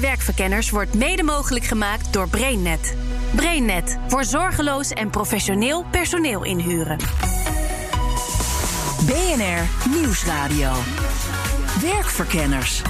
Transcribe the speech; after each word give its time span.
Werkverkenners 0.00 0.70
wordt 0.70 0.94
mede 0.94 1.22
mogelijk 1.22 1.64
gemaakt 1.64 2.12
door 2.12 2.28
BrainNet. 2.28 2.96
BrainNet 3.34 3.98
voor 4.08 4.24
zorgeloos 4.24 4.90
en 4.90 5.10
professioneel 5.10 5.84
personeel 5.90 6.44
inhuren. 6.44 6.98
BNR 9.06 9.90
Nieuwsradio. 9.90 10.72
Werkverkenners. 11.80 12.82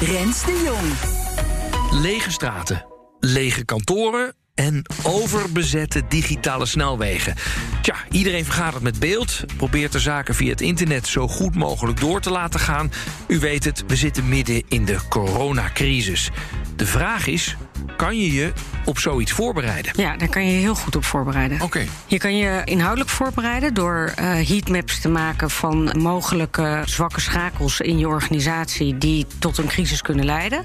Rens 0.00 0.44
de 0.44 0.62
Jong. 0.64 2.00
Lege 2.02 2.30
straten, 2.30 2.86
lege 3.20 3.64
kantoren 3.64 4.34
en 4.62 4.84
overbezette 5.02 6.02
digitale 6.08 6.66
snelwegen. 6.66 7.34
Tja, 7.82 7.94
iedereen 8.10 8.44
vergadert 8.44 8.82
met 8.82 8.98
beeld, 8.98 9.44
probeert 9.56 9.92
de 9.92 9.98
zaken 9.98 10.34
via 10.34 10.50
het 10.50 10.60
internet 10.60 11.06
zo 11.06 11.28
goed 11.28 11.54
mogelijk 11.54 12.00
door 12.00 12.20
te 12.20 12.30
laten 12.30 12.60
gaan. 12.60 12.92
U 13.28 13.38
weet 13.38 13.64
het, 13.64 13.84
we 13.86 13.96
zitten 13.96 14.28
midden 14.28 14.62
in 14.68 14.84
de 14.84 14.98
coronacrisis. 15.08 16.30
De 16.76 16.86
vraag 16.86 17.26
is: 17.26 17.56
kan 17.96 18.16
je 18.16 18.32
je 18.32 18.52
op 18.84 18.98
zoiets 18.98 19.32
voorbereiden? 19.32 19.92
Ja, 19.96 20.16
daar 20.16 20.28
kan 20.28 20.46
je 20.46 20.52
je 20.52 20.58
heel 20.58 20.74
goed 20.74 20.96
op 20.96 21.04
voorbereiden. 21.04 21.60
Oké. 21.60 21.86
Je 22.06 22.18
kan 22.18 22.36
je 22.36 22.62
inhoudelijk 22.64 23.10
voorbereiden 23.10 23.74
door 23.74 24.12
uh, 24.18 24.24
heatmaps 24.24 25.00
te 25.00 25.08
maken 25.08 25.50
van 25.50 25.94
mogelijke 25.98 26.82
zwakke 26.84 27.20
schakels 27.20 27.80
in 27.80 27.98
je 27.98 28.08
organisatie 28.08 28.98
die 28.98 29.26
tot 29.38 29.58
een 29.58 29.66
crisis 29.66 30.02
kunnen 30.02 30.24
leiden. 30.24 30.64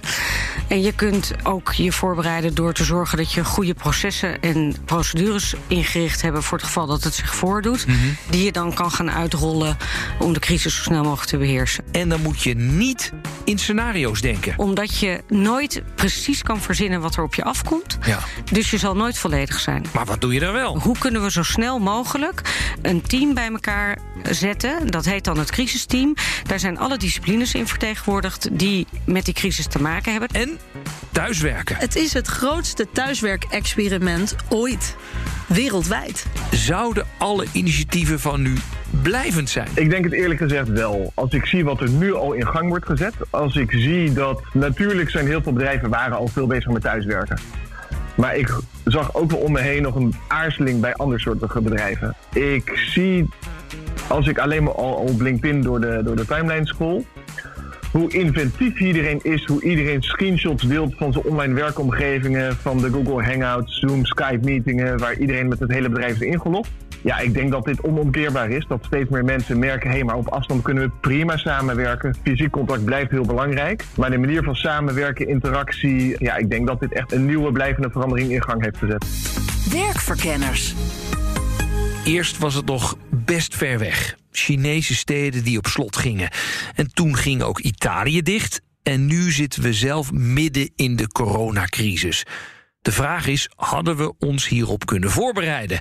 En 0.68 0.82
je 0.82 0.92
kunt 0.92 1.34
ook 1.44 1.74
je 1.74 1.92
voorbereiden 1.92 2.56
door 2.56 2.74
te 2.74 2.84
zorgen 2.84 3.18
dat 3.18 3.34
je 3.34 3.46
goede 3.46 3.74
processen 3.74 4.42
en 4.42 4.76
procedures 4.86 5.56
ingericht 5.68 6.22
hebben 6.22 6.44
voor 6.44 6.58
het 6.58 6.68
geval 6.68 6.88
dat 6.88 7.04
het 7.04 7.14
zich 7.14 7.36
voordoet. 7.36 7.88
Mhm. 7.88 7.98
Die 8.30 8.44
je 8.44 8.52
dan 8.52 8.74
kan 8.74 8.92
gaan 8.92 9.12
uitrollen 9.12 9.78
om 10.20 10.34
de 10.34 10.40
crisis 10.40 10.76
zo 10.76 10.82
snel 10.82 11.04
mogelijk 11.04 11.30
te 11.30 11.38
beheersen. 11.38 11.84
En 11.92 12.10
dan 12.10 12.22
moet 12.22 12.44
je 12.44 12.56
niet 12.56 13.14
in 13.44 13.58
scenario's 13.58 14.22
denken. 14.22 14.54
Omdat 14.58 15.00
je 15.00 15.22
nooit 15.28 15.82
precies 15.96 16.44
kan 16.44 16.62
verzinnen 16.62 17.02
wat 17.02 17.07
er 17.16 17.24
op 17.24 17.36
je 17.36 17.44
afkomt. 17.44 17.98
Ja. 18.06 18.20
Dus 18.52 18.72
je 18.72 18.78
zal 18.78 18.96
nooit 18.96 19.18
volledig 19.18 19.60
zijn. 19.60 19.86
Maar 19.94 20.06
wat 20.06 20.22
doe 20.22 20.34
je 20.34 20.40
dan 20.40 20.54
wel? 20.54 20.80
Hoe 20.80 20.98
kunnen 20.98 21.24
we 21.24 21.32
zo 21.32 21.44
snel 21.44 21.80
mogelijk 21.80 22.42
een 22.82 23.02
team 23.02 23.34
bij 23.34 23.50
elkaar 23.52 23.98
zetten? 24.30 24.88
Dat 24.92 25.06
heet 25.06 25.24
dan 25.24 25.38
het 25.38 25.52
crisisteam. 25.52 26.16
Daar 26.44 26.60
zijn 26.60 26.78
alle 26.80 26.98
disciplines 26.98 27.54
in 27.54 27.68
vertegenwoordigd 27.68 28.48
die 28.52 28.88
met 29.06 29.26
die 29.26 29.34
crisis 29.34 29.68
te 29.68 29.82
maken 29.82 30.12
hebben. 30.12 30.30
En 30.30 30.60
thuiswerken. 31.12 31.76
Het 31.76 31.96
is 31.96 32.14
het 32.14 32.28
grootste 32.28 32.88
thuiswerkexperiment 32.94 34.36
ooit. 34.50 34.96
Wereldwijd. 35.48 36.26
Zouden 36.52 37.08
alle 37.18 37.46
initiatieven 37.52 38.20
van 38.20 38.42
nu 38.42 38.56
blijvend 39.02 39.50
zijn? 39.50 39.68
Ik 39.76 39.90
denk 39.90 40.04
het 40.04 40.14
eerlijk 40.14 40.40
gezegd 40.40 40.70
wel. 40.70 41.12
Als 41.14 41.32
ik 41.32 41.46
zie 41.46 41.64
wat 41.66 41.82
er 41.82 41.90
nu 41.90 42.14
al 42.14 42.34
in 42.34 42.48
gang 42.48 42.70
wordt 42.70 42.86
gezet. 42.86 43.14
Als 43.30 43.56
ik 43.56 43.72
zie 43.72 44.14
dat 44.14 44.42
natuurlijk 44.54 45.10
zijn 45.10 45.28
heel 45.28 45.42
veel 45.42 45.54
bedrijven 45.54 45.90
waren 45.90 46.18
al 46.18 46.28
veel 46.28 46.48
bezig 46.48 46.72
met 46.72 46.82
thuiswerken. 46.82 47.38
Maar 48.16 48.36
ik 48.36 48.58
zag 48.86 49.16
ook 49.16 49.32
wel 49.32 49.40
om 49.40 49.52
me 49.52 49.60
heen 49.60 49.82
nog 49.82 49.96
een 49.96 50.16
aarzeling 50.28 50.82
bij 50.82 50.94
andersoortige 50.94 51.62
bedrijven. 51.62 52.16
Ik 52.34 52.72
zie, 52.76 53.30
als 54.08 54.28
ik 54.28 54.38
alleen 54.38 54.64
maar 54.64 54.76
al 54.76 54.94
op 54.94 55.22
LinkedIn 55.22 55.62
door 55.62 55.82
de, 55.82 56.02
door 56.04 56.16
de 56.16 56.26
timeline 56.26 56.68
scroll... 56.68 57.06
hoe 57.92 58.14
inventief 58.14 58.80
iedereen 58.80 59.20
is, 59.24 59.46
hoe 59.46 59.62
iedereen 59.62 60.04
screenshots 60.04 60.64
deelt 60.64 60.96
van 60.98 61.14
zijn 61.14 61.26
online 61.26 61.54
werkomgevingen... 61.54 62.56
van 62.56 62.78
de 62.78 62.90
Google 62.90 63.24
Hangouts, 63.24 63.80
Zoom, 63.80 64.06
Skype-meetingen... 64.06 64.98
waar 64.98 65.18
iedereen 65.18 65.48
met 65.48 65.60
het 65.60 65.72
hele 65.72 65.90
bedrijf 65.90 66.14
is 66.14 66.28
ingelogd. 66.28 66.70
Ja, 67.02 67.20
ik 67.20 67.34
denk 67.34 67.52
dat 67.52 67.66
dit 67.66 67.82
onomkeerbaar 67.82 68.50
is. 68.50 68.66
Dat 68.68 68.84
steeds 68.86 69.10
meer 69.10 69.24
mensen 69.24 69.60
merken, 69.60 69.90
hé, 69.90 69.96
hey, 69.96 70.04
maar 70.04 70.16
op 70.16 70.28
afstand 70.28 70.62
kunnen 70.62 70.84
we 70.84 70.92
prima 71.02 71.38
samenwerken. 71.38 72.16
Fysiek 72.24 72.52
contact 72.52 72.86
blijft 72.86 73.12
heel 73.12 73.26
belangrijk. 73.26 73.84
Maar 73.96 74.10
de 74.10 74.18
manier 74.18 74.44
van 74.44 74.56
samenwerken, 74.56 75.28
interactie, 75.28 76.16
ja, 76.20 76.36
ik 76.36 76.50
denk 76.50 76.68
dat 76.68 76.80
dit 76.80 76.94
echt 76.94 77.12
een 77.12 77.26
nieuwe 77.26 77.52
blijvende 77.52 77.90
verandering 77.90 78.32
in 78.32 78.44
gang 78.44 78.64
heeft 78.64 78.78
gezet. 78.78 79.06
Werkverkenners. 79.72 80.76
Eerst 82.06 82.38
was 82.38 82.54
het 82.54 82.66
nog 82.66 82.98
best 83.10 83.56
ver 83.56 83.80
weg. 83.80 84.18
Chinese 84.32 84.96
steden 84.96 85.44
die 85.44 85.58
op 85.58 85.68
slot 85.68 85.96
gingen. 85.96 86.30
En 86.76 86.94
toen 86.94 87.16
ging 87.16 87.42
ook 87.42 87.60
Italië 87.60 88.22
dicht. 88.22 88.62
En 88.84 89.06
nu 89.06 89.32
zitten 89.32 89.62
we 89.62 89.74
zelf 89.74 90.12
midden 90.12 90.72
in 90.76 90.96
de 90.96 91.08
coronacrisis. 91.08 92.26
De 92.82 92.92
vraag 92.92 93.28
is: 93.28 93.50
hadden 93.56 93.98
we 93.98 94.14
ons 94.20 94.48
hierop 94.48 94.86
kunnen 94.86 95.12
voorbereiden? 95.12 95.80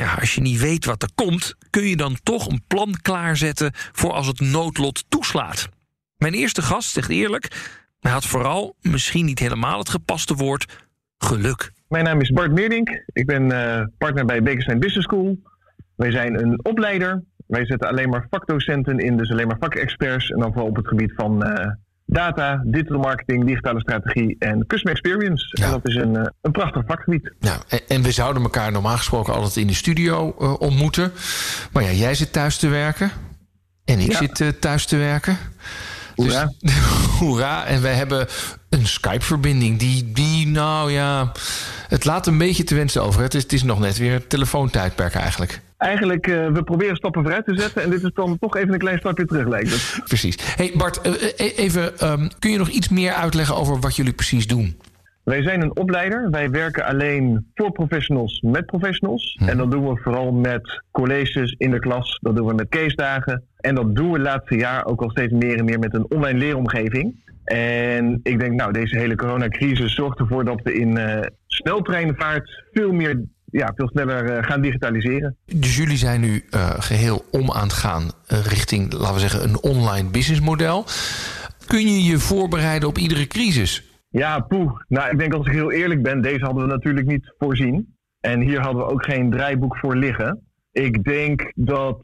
Ja, 0.00 0.14
als 0.14 0.34
je 0.34 0.40
niet 0.40 0.60
weet 0.60 0.84
wat 0.84 1.02
er 1.02 1.10
komt, 1.14 1.54
kun 1.70 1.82
je 1.82 1.96
dan 1.96 2.16
toch 2.22 2.46
een 2.46 2.62
plan 2.66 2.94
klaarzetten 3.02 3.70
voor 3.74 4.12
als 4.12 4.26
het 4.26 4.40
noodlot 4.40 5.04
toeslaat. 5.08 5.68
Mijn 6.16 6.32
eerste 6.32 6.62
gast 6.62 6.90
zegt 6.90 7.08
eerlijk, 7.10 7.72
hij 8.00 8.12
had 8.12 8.26
vooral, 8.26 8.76
misschien 8.80 9.24
niet 9.24 9.38
helemaal 9.38 9.78
het 9.78 9.88
gepaste 9.88 10.34
woord, 10.34 10.86
geluk. 11.18 11.72
Mijn 11.88 12.04
naam 12.04 12.20
is 12.20 12.30
Bart 12.30 12.52
Meerdink. 12.52 13.02
Ik 13.12 13.26
ben 13.26 13.52
uh, 13.52 13.82
partner 13.98 14.24
bij 14.24 14.42
Bekenstein 14.42 14.78
Business 14.78 15.06
School. 15.06 15.38
Wij 15.96 16.10
zijn 16.10 16.42
een 16.42 16.64
opleider. 16.64 17.22
Wij 17.46 17.66
zetten 17.66 17.88
alleen 17.88 18.08
maar 18.08 18.26
vakdocenten 18.30 18.98
in, 18.98 19.16
dus 19.16 19.30
alleen 19.30 19.46
maar 19.46 19.58
vakexperts. 19.60 20.30
En 20.30 20.38
dan 20.38 20.52
vooral 20.52 20.68
op 20.68 20.76
het 20.76 20.88
gebied 20.88 21.12
van 21.14 21.46
uh, 21.46 21.66
data, 22.10 22.62
digital 22.64 22.98
marketing, 22.98 23.46
digitale 23.46 23.80
strategie 23.80 24.36
en 24.38 24.66
customer 24.66 24.98
experience. 24.98 25.48
Ja. 25.50 25.64
En 25.64 25.70
dat 25.70 25.88
is 25.88 25.94
een, 25.94 26.14
uh, 26.14 26.22
een 26.40 26.52
prachtig 26.52 26.82
vakgebied. 26.86 27.32
Nou, 27.40 27.60
en, 27.68 27.80
en, 27.88 28.02
we 28.02 28.12
zouden 28.12 28.42
elkaar 28.42 28.72
normaal 28.72 28.96
gesproken 28.96 29.34
altijd 29.34 29.56
in 29.56 29.66
de 29.66 29.74
studio 29.74 30.34
uh, 30.40 30.54
ontmoeten. 30.60 31.12
Maar 31.72 31.82
ja, 31.82 31.90
jij 31.90 32.14
zit 32.14 32.32
thuis 32.32 32.56
te 32.56 32.68
werken. 32.68 33.10
En 33.84 33.98
ik 33.98 34.10
Ja. 34.10 34.18
zit 34.18 34.40
uh, 34.40 34.48
thuis 34.48 34.86
te 34.86 34.96
werken. 34.96 35.38
Hoera. 36.14 36.52
Dus, 36.58 36.78
hoera. 37.18 37.64
En 37.72 37.82
wij 37.82 37.94
hebben 37.94 38.26
een 38.68 38.86
Skype-verbinding 38.86 39.78
die, 39.78 40.12
die, 40.12 40.46
nou 40.46 40.92
ja... 40.92 41.32
Het 41.88 42.04
laat 42.04 42.26
een 42.26 42.38
beetje 42.38 42.64
te 42.64 42.74
wensen 42.74 43.02
over. 43.02 43.22
Het 43.22 43.34
is, 43.34 43.42
het 43.42 43.52
is 43.52 43.62
nog 43.62 43.78
net 43.78 43.98
weer 43.98 44.26
telefoontijdperk 44.26 45.14
eigenlijk. 45.14 45.60
Eigenlijk, 45.80 46.26
uh, 46.26 46.46
we 46.46 46.62
proberen 46.62 46.96
stappen 46.96 47.22
vooruit 47.22 47.44
te 47.44 47.60
zetten. 47.60 47.82
En 47.82 47.90
dit 47.90 48.02
is 48.02 48.10
dan 48.14 48.38
toch 48.38 48.56
even 48.56 48.72
een 48.72 48.78
klein 48.78 48.98
stapje 48.98 49.24
terug, 49.24 49.48
lijkt 49.48 49.70
het. 49.70 50.00
Precies. 50.08 50.56
hey 50.56 50.72
Bart, 50.76 51.06
uh, 51.06 51.58
even, 51.58 52.10
um, 52.10 52.28
kun 52.38 52.50
je 52.50 52.58
nog 52.58 52.68
iets 52.68 52.88
meer 52.88 53.12
uitleggen 53.12 53.56
over 53.56 53.80
wat 53.80 53.96
jullie 53.96 54.12
precies 54.12 54.46
doen? 54.46 54.80
Wij 55.24 55.42
zijn 55.42 55.62
een 55.62 55.76
opleider. 55.76 56.30
Wij 56.30 56.50
werken 56.50 56.84
alleen 56.84 57.50
voor 57.54 57.72
professionals 57.72 58.40
met 58.40 58.66
professionals. 58.66 59.36
Hm. 59.38 59.48
En 59.48 59.56
dat 59.56 59.70
doen 59.70 59.88
we 59.88 60.00
vooral 60.02 60.32
met 60.32 60.82
colleges 60.90 61.54
in 61.58 61.70
de 61.70 61.78
klas. 61.78 62.18
Dat 62.22 62.36
doen 62.36 62.46
we 62.46 62.54
met 62.54 62.68
case 62.68 62.96
dagen. 62.96 63.44
En 63.56 63.74
dat 63.74 63.94
doen 63.94 64.06
we 64.06 64.12
het 64.12 64.26
laatste 64.26 64.56
jaar 64.56 64.86
ook 64.86 65.02
al 65.02 65.10
steeds 65.10 65.32
meer 65.32 65.58
en 65.58 65.64
meer 65.64 65.78
met 65.78 65.94
een 65.94 66.10
online 66.10 66.38
leeromgeving. 66.38 67.14
En 67.44 68.20
ik 68.22 68.38
denk, 68.38 68.52
nou, 68.52 68.72
deze 68.72 68.98
hele 68.98 69.14
coronacrisis 69.14 69.94
zorgt 69.94 70.18
ervoor 70.18 70.44
dat 70.44 70.60
we 70.62 70.74
in 70.74 70.96
uh, 70.96 71.20
sneltreinvaart 71.46 72.64
veel 72.72 72.92
meer 72.92 73.24
ja, 73.50 73.72
veel 73.76 73.88
sneller 73.88 74.36
uh, 74.36 74.42
gaan 74.42 74.60
digitaliseren. 74.60 75.36
Dus 75.44 75.76
jullie 75.76 75.96
zijn 75.96 76.20
nu 76.20 76.44
uh, 76.50 76.70
geheel 76.78 77.24
om 77.30 77.50
aan 77.50 77.62
het 77.62 77.72
gaan 77.72 78.02
uh, 78.02 78.38
richting, 78.46 78.92
laten 78.92 79.14
we 79.14 79.20
zeggen, 79.20 79.42
een 79.42 79.60
online 79.60 80.08
businessmodel. 80.10 80.84
Kun 81.66 81.80
je 81.80 82.04
je 82.04 82.18
voorbereiden 82.18 82.88
op 82.88 82.98
iedere 82.98 83.26
crisis? 83.26 83.84
Ja, 84.08 84.40
poeh. 84.40 84.72
Nou, 84.88 85.10
ik 85.10 85.18
denk 85.18 85.34
als 85.34 85.46
ik 85.46 85.52
heel 85.52 85.72
eerlijk 85.72 86.02
ben, 86.02 86.22
deze 86.22 86.44
hadden 86.44 86.62
we 86.66 86.72
natuurlijk 86.72 87.06
niet 87.06 87.34
voorzien. 87.38 87.96
En 88.20 88.40
hier 88.40 88.60
hadden 88.60 88.82
we 88.82 88.92
ook 88.92 89.04
geen 89.04 89.30
draaiboek 89.30 89.76
voor 89.76 89.96
liggen. 89.96 90.40
Ik 90.72 91.04
denk 91.04 91.52
dat 91.54 92.00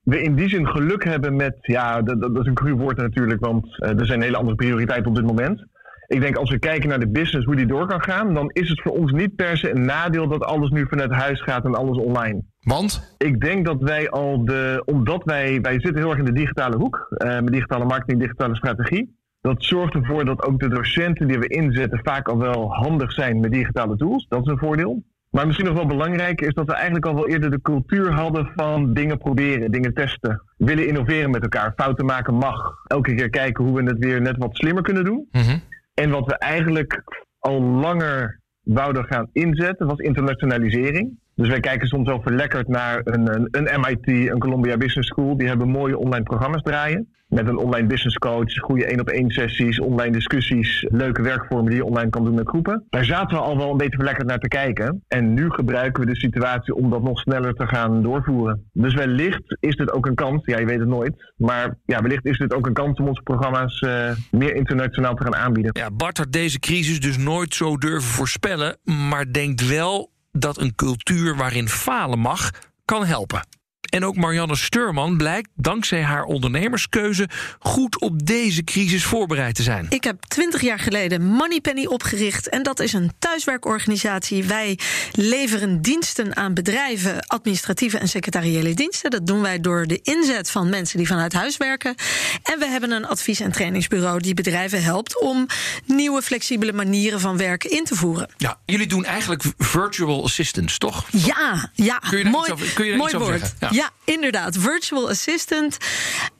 we 0.00 0.22
in 0.22 0.34
die 0.34 0.48
zin 0.48 0.66
geluk 0.66 1.04
hebben 1.04 1.36
met, 1.36 1.56
ja, 1.60 2.02
dat, 2.02 2.20
dat 2.20 2.38
is 2.40 2.46
een 2.46 2.54
cru 2.54 2.74
woord 2.74 2.96
natuurlijk, 2.96 3.40
want 3.40 3.82
er 3.82 4.06
zijn 4.06 4.22
hele 4.22 4.36
andere 4.36 4.56
prioriteiten 4.56 5.08
op 5.08 5.16
dit 5.16 5.26
moment. 5.26 5.66
Ik 6.06 6.20
denk 6.20 6.36
als 6.36 6.50
we 6.50 6.58
kijken 6.58 6.88
naar 6.88 6.98
de 6.98 7.08
business, 7.08 7.46
hoe 7.46 7.56
die 7.56 7.66
door 7.66 7.86
kan 7.86 8.02
gaan, 8.02 8.34
dan 8.34 8.50
is 8.52 8.68
het 8.68 8.82
voor 8.82 8.92
ons 8.92 9.12
niet 9.12 9.36
per 9.36 9.56
se 9.56 9.70
een 9.70 9.84
nadeel 9.84 10.28
dat 10.28 10.44
alles 10.44 10.70
nu 10.70 10.86
vanuit 10.88 11.10
huis 11.10 11.42
gaat 11.42 11.64
en 11.64 11.74
alles 11.74 11.98
online. 11.98 12.42
Want? 12.60 13.14
Ik 13.18 13.40
denk 13.40 13.64
dat 13.64 13.82
wij 13.82 14.10
al 14.10 14.44
de, 14.44 14.82
omdat 14.84 15.24
wij, 15.24 15.60
wij 15.60 15.72
zitten 15.72 15.96
heel 15.96 16.10
erg 16.10 16.18
in 16.18 16.24
de 16.24 16.32
digitale 16.32 16.76
hoek, 16.76 17.06
uh, 17.24 17.28
met 17.28 17.52
digitale 17.52 17.84
marketing, 17.84 18.20
digitale 18.20 18.56
strategie. 18.56 19.14
Dat 19.40 19.64
zorgt 19.64 19.94
ervoor 19.94 20.24
dat 20.24 20.42
ook 20.42 20.60
de 20.60 20.68
docenten 20.68 21.28
die 21.28 21.38
we 21.38 21.48
inzetten 21.48 22.00
vaak 22.02 22.28
al 22.28 22.38
wel 22.38 22.72
handig 22.74 23.12
zijn 23.12 23.40
met 23.40 23.52
digitale 23.52 23.96
tools. 23.96 24.26
Dat 24.28 24.40
is 24.40 24.46
een 24.46 24.58
voordeel. 24.58 25.02
Maar 25.30 25.46
misschien 25.46 25.66
nog 25.66 25.76
wel 25.76 25.86
belangrijk 25.86 26.40
is 26.40 26.54
dat 26.54 26.66
we 26.66 26.72
eigenlijk 26.72 27.06
al 27.06 27.14
wel 27.14 27.28
eerder 27.28 27.50
de 27.50 27.60
cultuur 27.62 28.12
hadden 28.12 28.52
van 28.54 28.94
dingen 28.94 29.18
proberen, 29.18 29.70
dingen 29.70 29.94
testen. 29.94 30.42
Willen 30.56 30.86
innoveren 30.86 31.30
met 31.30 31.42
elkaar. 31.42 31.72
Fouten 31.76 32.06
maken 32.06 32.34
mag. 32.34 32.74
Elke 32.86 33.14
keer 33.14 33.30
kijken 33.30 33.64
hoe 33.64 33.82
we 33.82 33.82
het 33.82 33.98
weer 33.98 34.20
net 34.20 34.36
wat 34.36 34.56
slimmer 34.56 34.82
kunnen 34.82 35.04
doen. 35.04 35.28
Mhm. 35.30 35.56
En 36.00 36.10
wat 36.10 36.26
we 36.26 36.38
eigenlijk 36.38 37.02
al 37.38 37.62
langer 37.62 38.40
wouden 38.62 39.04
gaan 39.04 39.28
inzetten, 39.32 39.86
was 39.86 39.98
internationalisering. 39.98 41.18
Dus 41.36 41.48
wij 41.48 41.60
kijken 41.60 41.88
soms 41.88 42.08
wel 42.08 42.22
verlekkerd 42.22 42.68
naar 42.68 43.00
een, 43.04 43.48
een, 43.50 43.80
MIT, 43.80 44.30
een 44.30 44.38
Columbia 44.38 44.76
Business 44.76 45.08
School. 45.08 45.36
Die 45.36 45.48
hebben 45.48 45.68
mooie 45.68 45.98
online 45.98 46.24
programma's 46.24 46.62
draaien. 46.62 47.08
Met 47.28 47.48
een 47.48 47.56
online 47.56 47.86
business 47.86 48.16
coach, 48.16 48.58
goede 48.58 48.84
één 48.84 49.00
op 49.00 49.08
één 49.08 49.30
sessies, 49.30 49.80
online 49.80 50.12
discussies, 50.12 50.86
leuke 50.88 51.22
werkvormen 51.22 51.70
die 51.70 51.76
je 51.76 51.84
online 51.84 52.10
kan 52.10 52.24
doen 52.24 52.34
met 52.34 52.48
groepen. 52.48 52.84
Daar 52.88 53.04
zaten 53.04 53.36
we 53.36 53.42
al 53.42 53.56
wel 53.56 53.70
een 53.70 53.76
beetje 53.76 53.96
verlekkerd 53.96 54.26
naar 54.26 54.38
te 54.38 54.48
kijken. 54.48 55.04
En 55.08 55.34
nu 55.34 55.50
gebruiken 55.50 56.04
we 56.04 56.12
de 56.12 56.16
situatie 56.16 56.74
om 56.74 56.90
dat 56.90 57.02
nog 57.02 57.18
sneller 57.18 57.54
te 57.54 57.66
gaan 57.66 58.02
doorvoeren. 58.02 58.68
Dus 58.72 58.94
wellicht 58.94 59.56
is 59.60 59.76
dit 59.76 59.92
ook 59.92 60.06
een 60.06 60.14
kans, 60.14 60.44
ja 60.44 60.58
je 60.58 60.66
weet 60.66 60.78
het 60.78 60.88
nooit. 60.88 61.32
Maar 61.36 61.78
ja, 61.84 62.02
wellicht 62.02 62.24
is 62.26 62.38
dit 62.38 62.54
ook 62.54 62.66
een 62.66 62.72
kans 62.72 62.98
om 62.98 63.08
onze 63.08 63.22
programma's 63.22 63.80
eh, 63.80 64.10
meer 64.30 64.54
internationaal 64.54 65.14
te 65.14 65.22
gaan 65.22 65.36
aanbieden. 65.36 65.70
Ja, 65.74 65.90
Bart 65.90 66.18
had 66.18 66.32
deze 66.32 66.58
crisis 66.58 67.00
dus 67.00 67.16
nooit 67.16 67.54
zo 67.54 67.76
durven 67.76 68.10
voorspellen, 68.10 68.76
maar 69.10 69.32
denkt 69.32 69.68
wel 69.68 70.14
dat 70.40 70.58
een 70.58 70.74
cultuur 70.74 71.36
waarin 71.36 71.68
falen 71.68 72.18
mag, 72.18 72.50
kan 72.84 73.04
helpen. 73.04 73.46
En 73.86 74.04
ook 74.04 74.16
Marianne 74.16 74.56
Steurman 74.56 75.16
blijkt 75.16 75.48
dankzij 75.54 76.02
haar 76.02 76.24
ondernemerskeuze 76.24 77.28
goed 77.58 78.00
op 78.00 78.26
deze 78.26 78.64
crisis 78.64 79.04
voorbereid 79.04 79.54
te 79.54 79.62
zijn. 79.62 79.86
Ik 79.88 80.04
heb 80.04 80.24
twintig 80.28 80.60
jaar 80.60 80.78
geleden 80.78 81.22
Moneypenny 81.24 81.86
opgericht. 81.86 82.48
En 82.48 82.62
dat 82.62 82.80
is 82.80 82.92
een 82.92 83.12
thuiswerkorganisatie. 83.18 84.44
Wij 84.44 84.78
leveren 85.12 85.82
diensten 85.82 86.36
aan 86.36 86.54
bedrijven, 86.54 87.26
administratieve 87.26 87.98
en 87.98 88.08
secretariële 88.08 88.74
diensten. 88.74 89.10
Dat 89.10 89.26
doen 89.26 89.40
wij 89.40 89.60
door 89.60 89.86
de 89.86 90.00
inzet 90.02 90.50
van 90.50 90.68
mensen 90.68 90.98
die 90.98 91.06
vanuit 91.06 91.32
huis 91.32 91.56
werken. 91.56 91.94
En 92.42 92.58
we 92.58 92.66
hebben 92.66 92.90
een 92.90 93.06
advies- 93.06 93.40
en 93.40 93.52
trainingsbureau 93.52 94.20
die 94.20 94.34
bedrijven 94.34 94.82
helpt 94.82 95.20
om 95.20 95.46
nieuwe 95.84 96.22
flexibele 96.22 96.72
manieren 96.72 97.20
van 97.20 97.36
werken 97.36 97.70
in 97.70 97.84
te 97.84 97.94
voeren. 97.94 98.28
Ja, 98.36 98.58
jullie 98.66 98.86
doen 98.86 99.04
eigenlijk 99.04 99.42
virtual 99.58 100.24
assistants, 100.24 100.78
toch? 100.78 101.06
Ja, 101.10 101.70
ja. 101.74 101.98
Kun 101.98 102.18
je 102.18 102.22
daar 102.24 102.32
mooi, 102.32 102.44
iets 102.44 102.52
over- 102.52 102.72
kun 102.74 102.84
je 102.84 102.90
daar 102.90 102.98
mooi 102.98 103.12
iets 103.12 103.20
over 103.22 103.32
woord. 103.38 103.50
zeggen? 103.60 103.75
Ja. 103.75 103.75
Ja. 103.76 103.90
inderdaad. 104.04 104.56
Virtual 104.58 105.08
assistant. 105.08 105.76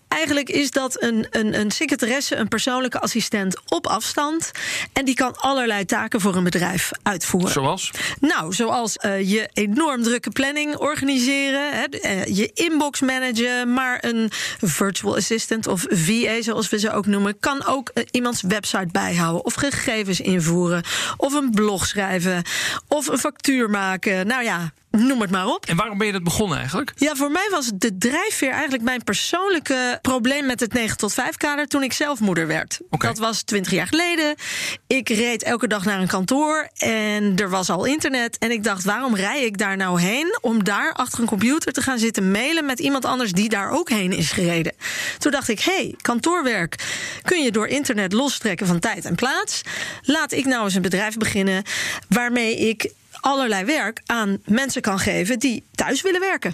Eigenlijk 0.09 0.49
is 0.49 0.71
dat 0.71 1.03
een, 1.03 1.27
een, 1.31 1.61
een 1.61 1.71
secretaresse, 1.71 2.37
een 2.37 2.49
persoonlijke 2.49 3.01
assistent 3.01 3.71
op 3.71 3.87
afstand. 3.87 4.51
En 4.93 5.05
die 5.05 5.15
kan 5.15 5.37
allerlei 5.37 5.85
taken 5.85 6.21
voor 6.21 6.37
een 6.37 6.45
bedrijf 6.45 6.91
uitvoeren. 7.03 7.53
Zoals? 7.53 7.91
Nou, 8.21 8.53
zoals 8.53 8.97
eh, 8.97 9.31
je 9.31 9.49
enorm 9.53 10.03
drukke 10.03 10.31
planning 10.31 10.77
organiseren, 10.77 11.73
hè, 11.73 11.85
eh, 11.85 12.25
je 12.37 12.51
inbox 12.55 13.01
managen. 13.01 13.73
Maar 13.73 13.99
een 14.01 14.31
virtual 14.61 15.17
assistant 15.17 15.67
of 15.67 15.85
VA, 15.89 16.43
zoals 16.43 16.69
we 16.69 16.79
ze 16.79 16.93
ook 16.93 17.07
noemen, 17.07 17.39
kan 17.41 17.67
ook 17.67 17.89
eh, 17.89 18.05
iemands 18.11 18.43
website 18.43 18.89
bijhouden. 18.93 19.45
Of 19.45 19.55
gegevens 19.55 20.21
invoeren. 20.21 20.83
Of 21.17 21.33
een 21.33 21.51
blog 21.51 21.87
schrijven. 21.87 22.43
Of 22.89 23.07
een 23.07 23.19
factuur 23.19 23.71
maken. 23.71 24.27
Nou 24.27 24.45
ja, 24.45 24.73
noem 24.97 25.21
het 25.21 25.31
maar 25.31 25.47
op. 25.47 25.67
En 25.67 25.77
waarom 25.77 25.99
ben 25.99 26.07
je 26.07 26.13
dat 26.13 26.25
begonnen 26.25 26.59
eigenlijk? 26.59 26.93
Ja, 26.97 27.15
voor 27.15 27.31
mij 27.31 27.49
was 27.51 27.71
de 27.75 27.99
drijfveer 27.99 28.51
eigenlijk 28.51 28.83
mijn 28.83 29.05
persoonlijke 29.05 29.99
probleem 30.03 30.47
met 30.47 30.61
het 30.61 30.73
9 30.73 30.97
tot 30.97 31.13
5 31.13 31.37
kader 31.37 31.67
toen 31.67 31.83
ik 31.83 31.93
zelf 31.93 32.21
moeder 32.21 32.47
werd. 32.47 32.81
Dat 32.91 33.19
was 33.19 33.43
20 33.43 33.73
jaar 33.73 33.87
geleden. 33.87 34.35
Ik 34.87 35.09
reed 35.09 35.43
elke 35.43 35.67
dag 35.67 35.85
naar 35.85 36.01
een 36.01 36.07
kantoor 36.07 36.69
en 36.77 37.37
er 37.37 37.51
was 37.51 37.71
al 37.71 37.85
internet. 37.85 38.39
En 38.39 38.51
ik 38.51 38.65
dacht, 38.65 38.85
waarom 38.85 39.15
rij 39.15 39.45
ik 39.45 39.59
daar 39.59 39.77
nou 39.77 40.01
heen 40.01 40.39
om 40.41 40.65
daar 40.65 40.93
achter 40.93 41.21
een 41.21 41.27
computer 41.27 41.73
te 41.73 41.83
gaan 41.83 41.99
zitten 41.99 42.31
mailen 42.31 42.65
met 42.65 42.79
iemand 42.79 43.05
anders 43.05 43.33
die 43.33 43.49
daar 43.49 43.71
ook 43.71 43.89
heen 43.89 44.13
is 44.13 44.31
gereden? 44.31 44.73
Toen 45.19 45.33
dacht 45.33 45.49
ik, 45.49 45.61
hé, 45.61 45.73
hey, 45.73 45.95
kantoorwerk 46.01 46.85
kun 47.23 47.43
je 47.43 47.51
door 47.51 47.67
internet 47.67 48.13
lostrekken 48.13 48.67
van 48.67 48.79
tijd 48.79 49.05
en 49.05 49.15
plaats. 49.15 49.63
Laat 50.03 50.33
ik 50.33 50.45
nou 50.45 50.65
eens 50.65 50.75
een 50.75 50.83
bedrijf 50.83 51.17
beginnen 51.17 51.63
waarmee 52.09 52.57
ik 52.57 52.93
allerlei 53.27 53.65
werk 53.65 54.01
aan 54.07 54.39
mensen 54.45 54.83
kan 54.83 54.99
geven 54.99 55.39
die 55.39 55.65
thuis 55.75 56.03
willen 56.03 56.21
werken. 56.21 56.53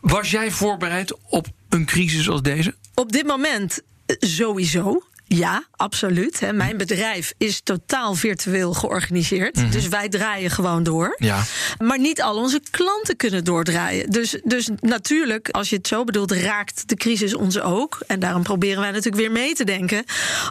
Was 0.00 0.30
jij 0.30 0.50
voorbereid 0.50 1.14
op 1.28 1.46
een 1.68 1.84
crisis 1.84 2.28
als 2.28 2.42
deze? 2.42 2.74
Op 2.94 3.12
dit 3.12 3.26
moment 3.26 3.80
eh, 4.06 4.16
sowieso. 4.20 5.02
Ja, 5.26 5.64
absoluut. 5.70 6.40
Hè. 6.40 6.52
Mijn 6.52 6.76
bedrijf 6.76 7.32
is 7.38 7.60
totaal 7.60 8.14
virtueel 8.14 8.72
georganiseerd. 8.72 9.72
Dus 9.72 9.88
wij 9.88 10.08
draaien 10.08 10.50
gewoon 10.50 10.82
door. 10.82 11.14
Ja. 11.18 11.42
Maar 11.78 11.98
niet 11.98 12.22
al 12.22 12.36
onze 12.36 12.60
klanten 12.70 13.16
kunnen 13.16 13.44
doordraaien. 13.44 14.10
Dus, 14.10 14.36
dus 14.44 14.68
natuurlijk, 14.80 15.48
als 15.48 15.70
je 15.70 15.76
het 15.76 15.86
zo 15.86 16.04
bedoelt, 16.04 16.32
raakt 16.32 16.88
de 16.88 16.96
crisis 16.96 17.34
ons 17.34 17.60
ook. 17.60 17.98
En 18.06 18.20
daarom 18.20 18.42
proberen 18.42 18.80
wij 18.80 18.90
natuurlijk 18.90 19.22
weer 19.22 19.32
mee 19.32 19.54
te 19.54 19.64
denken. 19.64 20.04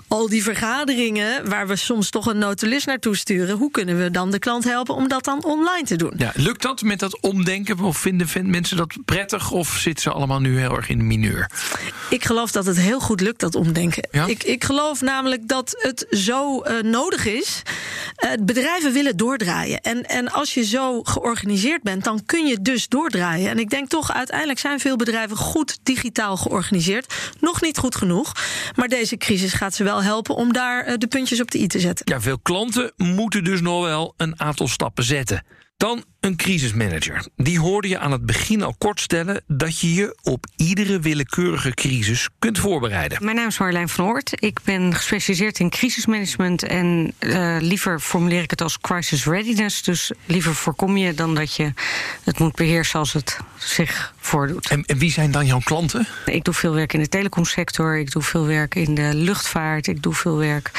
Al 0.08 0.30
die 0.30 0.44
vergaderingen 0.44 1.50
waar 1.50 1.68
we 1.68 1.76
soms 1.76 2.10
toch 2.10 2.26
een 2.26 2.38
notulist 2.38 2.86
naartoe 2.86 3.16
sturen. 3.16 3.58
Hoe 3.58 3.72
kunnen 3.72 3.98
we 3.98 4.12
dan 4.12 4.32
de 4.32 4.40
klant 4.40 4.64
helpen 4.64 4.96
om 4.96 5.08
dat 5.08 5.24
dan 5.24 5.44
online 5.44 5.86
te 5.86 5.96
doen? 5.96 6.14
Ja, 6.18 6.32
lukt 6.36 6.62
dat 6.62 6.82
met 6.82 7.00
dat 7.00 7.22
omdenken? 7.22 7.80
Of 7.80 7.98
vinden, 7.98 8.28
vinden 8.28 8.52
mensen 8.52 8.78
dat 8.78 8.94
prettig? 9.06 9.52
Of 9.52 9.78
zitten 9.78 10.04
ze 10.04 10.12
allemaal 10.12 10.40
nu 10.40 10.60
heel 10.60 10.76
erg 10.76 10.90
in 10.90 10.98
de 10.98 11.04
mineur? 11.04 11.50
Ik 12.10 12.26
geloof 12.26 12.52
dat 12.52 12.66
het 12.66 12.78
heel 12.78 13.00
goed 13.00 13.22
lukt, 13.22 13.40
dat 13.40 13.56
omdenken. 13.56 14.08
Ja? 14.12 14.26
Ik, 14.26 14.44
ik 14.44 14.63
geloof 14.64 15.02
namelijk 15.02 15.48
dat 15.48 15.76
het 15.78 16.06
zo 16.10 16.62
eh, 16.62 16.82
nodig 16.84 17.26
is. 17.26 17.62
Eh, 18.16 18.32
bedrijven 18.42 18.94
willen 18.94 19.18
doordraaien. 19.18 19.82
En, 19.82 20.04
en 20.04 20.32
als 20.32 20.54
je 20.54 20.64
zo 20.66 21.04
georganiseerd 21.04 21.84
bent, 21.84 22.04
dan 22.04 22.26
kun 22.26 22.46
je 22.46 22.62
dus 22.62 22.88
doordraaien. 22.88 23.50
En 23.50 23.60
ik 23.60 23.70
denk 23.70 23.90
toch, 23.90 24.14
uiteindelijk 24.14 24.60
zijn 24.60 24.80
veel 24.80 24.96
bedrijven 24.96 25.38
goed 25.38 25.80
digitaal 25.84 26.38
georganiseerd. 26.38 27.14
Nog 27.40 27.62
niet 27.62 27.78
goed 27.78 27.96
genoeg. 27.96 28.32
Maar 28.76 28.88
deze 28.88 29.18
crisis 29.18 29.54
gaat 29.54 29.74
ze 29.74 29.84
wel 29.84 30.04
helpen 30.04 30.36
om 30.36 30.54
daar 30.54 30.84
eh, 30.84 30.94
de 30.98 31.08
puntjes 31.08 31.42
op 31.42 31.52
de 31.52 31.60
i 31.60 31.68
te 31.68 31.80
zetten. 31.80 32.06
Ja, 32.14 32.22
veel 32.22 32.40
klanten 32.40 32.94
moeten 32.98 33.44
dus 33.44 33.62
nog 33.62 33.84
wel 33.84 34.14
een 34.18 34.40
aantal 34.40 34.68
stappen 34.68 35.04
zetten. 35.04 35.46
Dan 35.78 36.04
een 36.24 36.36
crisismanager. 36.36 37.28
Die 37.36 37.60
hoorde 37.60 37.88
je 37.88 38.00
aan 38.00 38.12
het 38.12 38.26
begin 38.26 38.64
al 38.64 38.76
kort 38.78 39.00
stellen 39.00 39.44
dat 39.48 39.80
je 39.80 39.94
je 39.94 40.18
op 40.22 40.46
iedere 40.56 41.00
willekeurige 41.00 41.74
crisis 41.74 42.30
kunt 42.40 42.60
voorbereiden. 42.60 43.18
Mijn 43.24 43.36
naam 43.36 43.48
is 43.48 43.58
Marjolein 43.58 43.90
van 43.90 44.06
Oort. 44.06 44.44
Ik 44.44 44.60
ben 44.64 44.96
gespecialiseerd 44.96 45.60
in 45.60 45.70
crisismanagement. 45.70 46.64
En 46.64 47.14
eh, 47.20 47.58
liever 47.60 48.00
formuleer 48.00 48.44
ik 48.44 48.50
het 48.50 48.62
als 48.62 48.80
crisis 48.80 49.26
readiness. 49.26 49.84
Dus 49.84 50.12
liever 50.26 50.56
voorkom 50.56 50.98
je 50.98 51.14
dan 51.14 51.36
dat 51.36 51.56
je 51.56 51.74
het 52.24 52.40
moet 52.40 52.56
beheersen 52.56 53.00
als 53.00 53.14
het 53.14 53.38
zich 53.58 54.14
voordoet. 54.20 54.70
En, 54.70 54.84
en 54.86 54.98
wie 54.98 55.12
zijn 55.12 55.32
dan 55.32 55.46
jouw 55.46 55.62
klanten? 55.64 56.08
Ik 56.26 56.44
doe 56.44 56.54
veel 56.54 56.74
werk 56.74 56.94
in 56.94 57.00
de 57.00 57.10
telecomsector. 57.10 57.98
Ik 57.98 58.12
doe 58.12 58.22
veel 58.22 58.46
werk 58.46 58.76
in 58.76 58.96
de 58.96 59.10
luchtvaart. 59.14 59.88
Ik 59.88 60.04
doe 60.04 60.14
veel 60.14 60.38
werk 60.38 60.72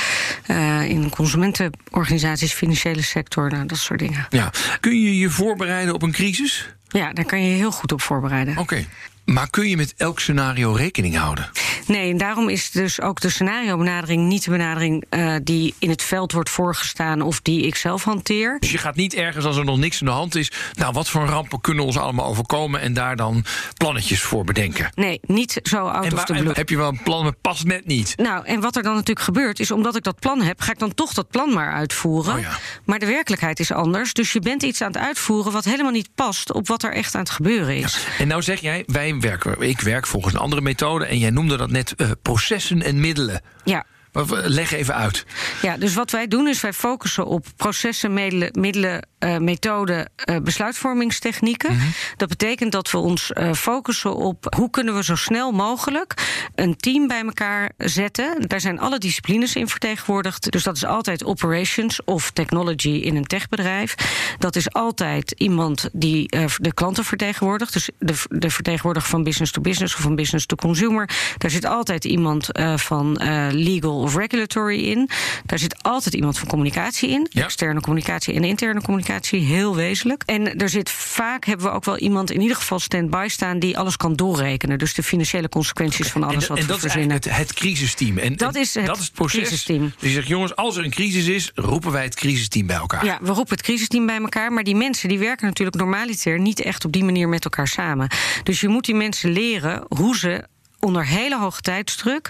eh, 0.46 0.88
in 0.88 1.10
consumentenorganisaties, 1.10 2.52
financiële 2.52 3.02
sector. 3.02 3.50
Nou, 3.50 3.66
dat 3.66 3.78
soort 3.78 3.98
dingen. 3.98 4.26
Ja. 4.30 4.52
Kun 4.80 5.00
je 5.00 5.18
je 5.18 5.30
voorbereiden 5.34 5.94
op 5.94 6.02
een 6.02 6.12
crisis? 6.12 6.68
Ja, 6.88 7.12
daar 7.12 7.24
kan 7.24 7.42
je 7.42 7.50
je 7.50 7.56
heel 7.56 7.72
goed 7.72 7.92
op 7.92 8.00
voorbereiden. 8.00 8.58
Oké. 8.58 8.84
Maar 9.24 9.50
kun 9.50 9.68
je 9.68 9.76
met 9.76 9.94
elk 9.96 10.20
scenario 10.20 10.72
rekening 10.72 11.16
houden? 11.16 11.50
Nee, 11.86 12.10
en 12.10 12.18
daarom 12.18 12.48
is 12.48 12.70
dus 12.70 13.00
ook 13.00 13.20
de 13.20 13.28
scenario-benadering 13.28 14.28
niet 14.28 14.44
de 14.44 14.50
benadering 14.50 15.04
eh, 15.08 15.34
die 15.42 15.74
in 15.78 15.90
het 15.90 16.02
veld 16.02 16.32
wordt 16.32 16.50
voorgestaan 16.50 17.20
of 17.20 17.40
die 17.40 17.66
ik 17.66 17.74
zelf 17.74 18.04
hanteer. 18.04 18.56
Dus 18.58 18.70
je 18.70 18.78
gaat 18.78 18.94
niet 18.96 19.14
ergens 19.14 19.44
als 19.44 19.56
er 19.56 19.64
nog 19.64 19.78
niks 19.78 20.00
aan 20.00 20.06
de 20.06 20.12
hand 20.12 20.34
is. 20.34 20.50
Nou, 20.72 20.92
wat 20.92 21.08
voor 21.08 21.26
rampen 21.26 21.60
kunnen 21.60 21.84
ons 21.84 21.98
allemaal 21.98 22.26
overkomen? 22.26 22.80
En 22.80 22.92
daar 22.92 23.16
dan 23.16 23.44
plannetjes 23.76 24.22
voor 24.22 24.44
bedenken. 24.44 24.90
Nee, 24.94 25.20
niet 25.26 25.60
zo 25.62 25.86
out 25.86 26.04
En, 26.04 26.12
of 26.12 26.24
the 26.24 26.32
blue. 26.32 26.52
heb 26.52 26.68
je 26.68 26.76
wel 26.76 26.88
een 26.88 27.02
plan, 27.02 27.22
maar 27.22 27.34
past 27.40 27.64
net 27.64 27.86
niet. 27.86 28.12
Nou, 28.16 28.46
en 28.46 28.60
wat 28.60 28.76
er 28.76 28.82
dan 28.82 28.94
natuurlijk 28.94 29.26
gebeurt, 29.26 29.60
is 29.60 29.70
omdat 29.70 29.96
ik 29.96 30.02
dat 30.02 30.18
plan 30.20 30.42
heb, 30.42 30.60
ga 30.60 30.72
ik 30.72 30.78
dan 30.78 30.94
toch 30.94 31.12
dat 31.12 31.28
plan 31.28 31.52
maar 31.52 31.72
uitvoeren. 31.72 32.34
Oh 32.34 32.40
ja. 32.40 32.58
Maar 32.84 32.98
de 32.98 33.06
werkelijkheid 33.06 33.60
is 33.60 33.72
anders. 33.72 34.12
Dus 34.12 34.32
je 34.32 34.40
bent 34.40 34.62
iets 34.62 34.80
aan 34.80 34.92
het 34.92 35.00
uitvoeren 35.02 35.52
wat 35.52 35.64
helemaal 35.64 35.92
niet 35.92 36.08
past 36.14 36.52
op 36.52 36.68
wat 36.68 36.82
er 36.82 36.92
echt 36.92 37.14
aan 37.14 37.20
het 37.20 37.30
gebeuren 37.30 37.76
is. 37.76 38.06
En 38.18 38.28
nou 38.28 38.42
zeg 38.42 38.60
jij, 38.60 38.82
wij 38.86 39.13
ik 39.58 39.80
werk 39.80 40.06
volgens 40.06 40.34
een 40.34 40.40
andere 40.40 40.62
methode. 40.62 41.04
En 41.06 41.18
jij 41.18 41.30
noemde 41.30 41.56
dat 41.56 41.70
net 41.70 41.94
eh, 41.94 42.10
processen 42.22 42.82
en 42.82 43.00
middelen. 43.00 43.40
Ja. 43.64 43.84
Leg 44.30 44.72
even 44.72 44.94
uit. 44.94 45.24
Ja, 45.62 45.76
dus 45.76 45.94
wat 45.94 46.10
wij 46.10 46.28
doen 46.28 46.48
is 46.48 46.60
wij 46.60 46.72
focussen 46.72 47.26
op 47.26 47.46
processen, 47.56 48.12
middelen, 48.12 48.48
middelen 48.52 49.02
eh, 49.24 49.38
methoden, 49.38 50.10
eh, 50.16 50.36
besluitvormingstechnieken. 50.38 51.78
Dat 52.16 52.28
betekent 52.28 52.72
dat 52.72 52.90
we 52.90 52.98
ons 52.98 53.32
eh, 53.32 53.52
focussen 53.52 54.16
op 54.16 54.54
hoe 54.56 54.70
kunnen 54.70 54.94
we 54.94 55.04
zo 55.04 55.14
snel 55.14 55.52
mogelijk 55.52 56.14
een 56.54 56.76
team 56.76 57.06
bij 57.06 57.22
elkaar 57.22 57.70
zetten. 57.76 58.48
Daar 58.48 58.60
zijn 58.60 58.80
alle 58.80 58.98
disciplines 58.98 59.56
in 59.56 59.68
vertegenwoordigd. 59.68 60.50
Dus 60.50 60.62
dat 60.62 60.76
is 60.76 60.84
altijd 60.84 61.24
operations 61.24 62.04
of 62.04 62.30
technology 62.30 62.88
in 62.88 63.16
een 63.16 63.26
techbedrijf. 63.26 63.94
Dat 64.38 64.56
is 64.56 64.72
altijd 64.72 65.34
iemand 65.38 65.88
die 65.92 66.28
de 66.56 66.74
klanten 66.74 67.04
vertegenwoordigt. 67.04 67.72
Dus 67.72 67.90
de, 67.98 68.14
de 68.28 68.50
vertegenwoordiger 68.50 69.10
van 69.10 69.22
business 69.22 69.52
to 69.52 69.60
business 69.60 69.94
of 69.94 70.00
van 70.00 70.14
business 70.14 70.46
to 70.46 70.56
consumer. 70.56 71.10
Daar 71.38 71.50
zit 71.50 71.64
altijd 71.64 72.04
iemand 72.04 72.48
van 72.76 73.20
legal 73.52 74.03
of 74.04 74.16
regulatory 74.16 74.84
in. 74.88 75.08
Daar 75.46 75.58
zit 75.58 75.82
altijd 75.82 76.14
iemand 76.14 76.38
van 76.38 76.48
communicatie 76.48 77.08
in. 77.08 77.26
Ja. 77.30 77.42
Externe 77.44 77.80
communicatie 77.80 78.34
en 78.34 78.44
interne 78.44 78.82
communicatie. 78.82 79.40
heel 79.40 79.76
wezenlijk. 79.76 80.22
En 80.26 80.56
er 80.58 80.68
zit 80.68 80.90
vaak, 80.90 81.44
hebben 81.44 81.66
we 81.66 81.72
ook 81.72 81.84
wel 81.84 81.98
iemand 81.98 82.30
in 82.30 82.40
ieder 82.40 82.56
geval 82.56 82.78
stand-by 82.80 83.26
staan... 83.30 83.58
die 83.58 83.78
alles 83.78 83.96
kan 83.96 84.16
doorrekenen. 84.16 84.78
Dus 84.78 84.94
de 84.94 85.02
financiële 85.02 85.48
consequenties 85.48 86.08
van 86.08 86.22
alles 86.22 86.42
en, 86.42 86.48
wat 86.48 86.58
en 86.58 86.62
we 86.62 86.68
dat 86.68 86.76
is 86.76 86.82
verzinnen. 86.82 87.10
eigenlijk 87.10 87.38
het, 87.38 87.48
het 87.48 87.58
crisisteam. 87.58 88.18
En, 88.18 88.36
Dat 88.36 88.54
en 88.54 88.60
is 88.60 88.74
het 88.74 88.86
dat 88.86 88.98
is 88.98 89.04
het 89.04 89.12
proces. 89.12 89.40
crisisteam. 89.40 89.82
Dus 89.98 90.08
je 90.08 90.14
zegt, 90.14 90.26
jongens, 90.28 90.56
als 90.56 90.76
er 90.76 90.84
een 90.84 90.90
crisis 90.90 91.26
is, 91.26 91.50
roepen 91.54 91.92
wij 91.92 92.02
het 92.04 92.14
crisisteam 92.14 92.66
bij 92.66 92.76
elkaar. 92.76 93.04
Ja, 93.04 93.18
we 93.22 93.32
roepen 93.32 93.56
het 93.56 93.62
crisisteam 93.62 94.06
bij 94.06 94.18
elkaar. 94.18 94.52
Maar 94.52 94.64
die 94.64 94.76
mensen 94.76 95.08
die 95.08 95.18
werken 95.18 95.46
natuurlijk 95.46 95.76
normaliter 95.76 96.38
niet 96.40 96.60
echt 96.60 96.84
op 96.84 96.92
die 96.92 97.04
manier 97.04 97.28
met 97.28 97.44
elkaar 97.44 97.68
samen. 97.68 98.08
Dus 98.42 98.60
je 98.60 98.68
moet 98.68 98.84
die 98.84 98.94
mensen 98.94 99.30
leren 99.32 99.84
hoe 99.88 100.16
ze 100.16 100.44
onder 100.80 101.06
hele 101.06 101.38
hoge 101.38 101.60
tijdsdruk. 101.60 102.28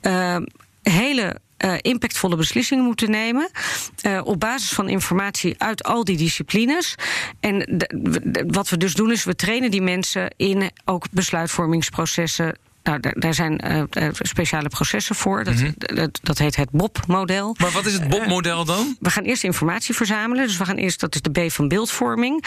eh, 0.00 0.36
hele 0.82 1.40
eh, 1.56 1.74
impactvolle 1.80 2.36
beslissingen 2.36 2.84
moeten 2.84 3.10
nemen. 3.10 3.50
eh, 4.00 4.20
op 4.24 4.40
basis 4.40 4.72
van 4.72 4.88
informatie 4.88 5.54
uit 5.58 5.82
al 5.82 6.04
die 6.04 6.16
disciplines. 6.16 6.94
En 7.40 7.86
wat 8.46 8.68
we 8.68 8.76
dus 8.76 8.94
doen 8.94 9.10
is 9.10 9.24
we 9.24 9.34
trainen 9.34 9.70
die 9.70 9.82
mensen 9.82 10.34
in 10.36 10.70
ook 10.84 11.06
besluitvormingsprocessen. 11.10 12.56
Nou, 12.82 13.00
daar, 13.12 13.34
zijn 13.34 13.58
eh, 13.60 13.80
eh, 13.90 14.08
speciale 14.12 14.68
processen 14.68 15.14
voor. 15.14 15.44
Dat, 15.44 15.54
dat, 15.76 16.18
dat 16.22 16.38
heet 16.38 16.56
het 16.56 16.70
BOP-model. 16.70 17.56
Maar 17.58 17.70
wat 17.70 17.86
is 17.86 17.92
het 17.92 18.08
BOP-model 18.08 18.64
dan? 18.64 18.96
We 19.00 19.10
gaan 19.10 19.22
eerst 19.24 19.44
informatie 19.44 19.94
verzamelen. 19.94 20.46
Dus 20.46 20.56
we 20.56 20.64
gaan 20.64 20.76
eerst, 20.76 21.00
dat 21.00 21.14
is 21.14 21.22
de 21.22 21.30
B 21.30 21.50
van 21.52 21.68
beeldvorming. 21.68 22.44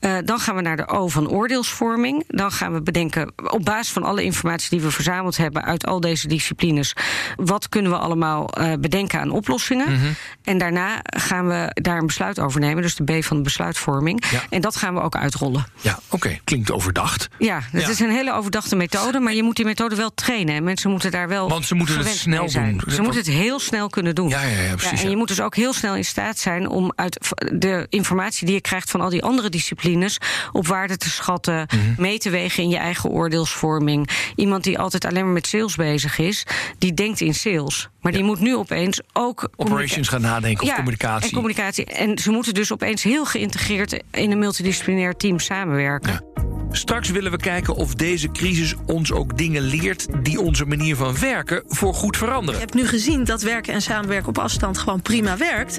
Eh, 0.00 0.16
dan 0.24 0.38
gaan 0.38 0.54
we 0.54 0.60
naar 0.62 0.76
de 0.76 0.88
O 0.88 1.08
van 1.08 1.28
oordeelsvorming. 1.28 2.24
Dan 2.26 2.52
gaan 2.52 2.72
we 2.72 2.82
bedenken, 2.82 3.32
op 3.50 3.64
basis 3.64 3.92
van 3.92 4.02
alle 4.02 4.22
informatie 4.22 4.70
die 4.70 4.80
we 4.80 4.90
verzameld 4.90 5.36
hebben 5.36 5.64
uit 5.64 5.86
al 5.86 6.00
deze 6.00 6.28
disciplines, 6.28 6.92
wat 7.36 7.68
kunnen 7.68 7.90
we 7.92 7.98
allemaal 7.98 8.48
eh, 8.48 8.72
bedenken 8.80 9.20
aan 9.20 9.30
oplossingen. 9.30 9.92
Mhm. 9.92 10.06
En 10.44 10.58
daarna 10.58 11.00
gaan 11.02 11.48
we 11.48 11.70
daar 11.82 11.98
een 11.98 12.06
besluit 12.06 12.38
over 12.38 12.60
nemen. 12.60 12.82
Dus 12.82 12.94
de 12.94 13.04
B 13.18 13.24
van 13.24 13.36
de 13.36 13.42
besluitvorming. 13.42 14.24
Ja. 14.30 14.42
En 14.50 14.60
dat 14.60 14.76
gaan 14.76 14.94
we 14.94 15.00
ook 15.00 15.16
uitrollen. 15.16 15.66
Ja, 15.80 15.98
oké. 16.08 16.38
Klinkt 16.44 16.70
overdacht. 16.70 17.28
Ja, 17.38 17.60
het 17.72 17.82
Ja. 17.82 17.88
is 17.88 18.00
een 18.00 18.10
hele 18.10 18.32
overdachte 18.32 18.76
methode, 18.76 19.20
maar 19.20 19.34
je 19.34 19.42
moet 19.42 19.56
die 19.56 19.64
methode 19.78 20.00
wel 20.00 20.14
trainen. 20.14 20.54
En 20.54 20.64
mensen 20.64 20.90
moeten 20.90 21.10
daar 21.10 21.28
wel. 21.28 21.48
Want 21.48 21.66
ze 21.66 21.74
moeten 21.74 21.98
het 21.98 22.06
snel 22.08 22.50
doen. 22.52 22.80
Ze 22.90 23.02
moeten 23.02 23.20
het 23.20 23.30
heel 23.30 23.58
snel 23.58 23.88
kunnen 23.88 24.14
doen. 24.14 24.28
Ja, 24.28 24.42
ja, 24.42 24.60
ja, 24.62 24.74
precies, 24.74 25.02
en 25.02 25.10
je 25.10 25.16
moet 25.16 25.28
dus 25.28 25.40
ook 25.40 25.56
heel 25.56 25.72
snel 25.72 25.96
in 25.96 26.04
staat 26.04 26.38
zijn 26.38 26.68
om 26.68 26.92
uit 26.94 27.18
de 27.52 27.86
informatie 27.88 28.46
die 28.46 28.54
je 28.54 28.60
krijgt 28.60 28.90
van 28.90 29.00
al 29.00 29.08
die 29.10 29.22
andere 29.22 29.48
disciplines 29.48 30.18
op 30.52 30.66
waarde 30.66 30.96
te 30.96 31.10
schatten, 31.10 31.66
Mhm. 31.68 32.02
mee 32.02 32.18
te 32.18 32.30
wegen 32.30 32.62
in 32.62 32.68
je 32.68 32.76
eigen 32.76 33.10
oordeelsvorming. 33.10 34.08
Iemand 34.36 34.64
die 34.64 34.78
altijd 34.78 35.04
alleen 35.04 35.24
maar 35.24 35.32
met 35.32 35.46
sales 35.46 35.74
bezig 35.76 36.18
is, 36.18 36.46
die 36.78 36.94
denkt 36.94 37.20
in 37.20 37.34
sales. 37.34 37.88
Maar 38.00 38.12
die 38.12 38.22
moet 38.24 38.40
nu 38.40 38.56
opeens 38.56 39.00
ook. 39.12 39.48
Operations 39.56 40.08
gaan 40.08 40.20
nadenken 40.20 40.62
of 40.62 40.68
Ja, 40.68 40.74
communicatie. 40.74 41.28
En 41.28 41.34
communicatie. 41.34 41.84
En 41.84 42.18
ze 42.18 42.30
moeten 42.30 42.54
dus 42.54 42.72
opeens 42.72 43.02
heel 43.02 43.24
geïntegreerd 43.24 44.02
in 44.10 44.30
een 44.30 44.38
multidisciplinair 44.38 45.16
team 45.16 45.38
samenwerken. 45.40 46.24
Straks 46.70 47.10
willen 47.10 47.30
we 47.30 47.36
kijken 47.36 47.74
of 47.74 47.94
deze 47.94 48.30
crisis 48.30 48.74
ons 48.86 49.12
ook 49.12 49.38
dingen 49.38 49.62
leert 49.62 50.06
die 50.22 50.40
onze 50.40 50.64
manier 50.64 50.96
van 50.96 51.18
werken 51.18 51.62
voor 51.66 51.94
goed 51.94 52.16
veranderen. 52.16 52.54
Je 52.54 52.60
hebt 52.60 52.74
nu 52.74 52.86
gezien 52.86 53.24
dat 53.24 53.42
werken 53.42 53.72
en 53.74 53.82
samenwerken 53.82 54.28
op 54.28 54.38
afstand 54.38 54.78
gewoon 54.78 55.02
prima 55.02 55.36
werkt. 55.36 55.78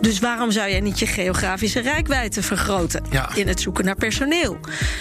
Dus 0.00 0.18
waarom 0.18 0.50
zou 0.50 0.70
jij 0.70 0.80
niet 0.80 0.98
je 0.98 1.06
geografische 1.06 1.80
rijkwijde 1.80 2.42
vergroten 2.42 3.04
Ja. 3.10 3.34
in 3.34 3.48
het 3.48 3.60
zoeken 3.60 3.84
naar 3.84 3.94
personeel? 3.96 4.58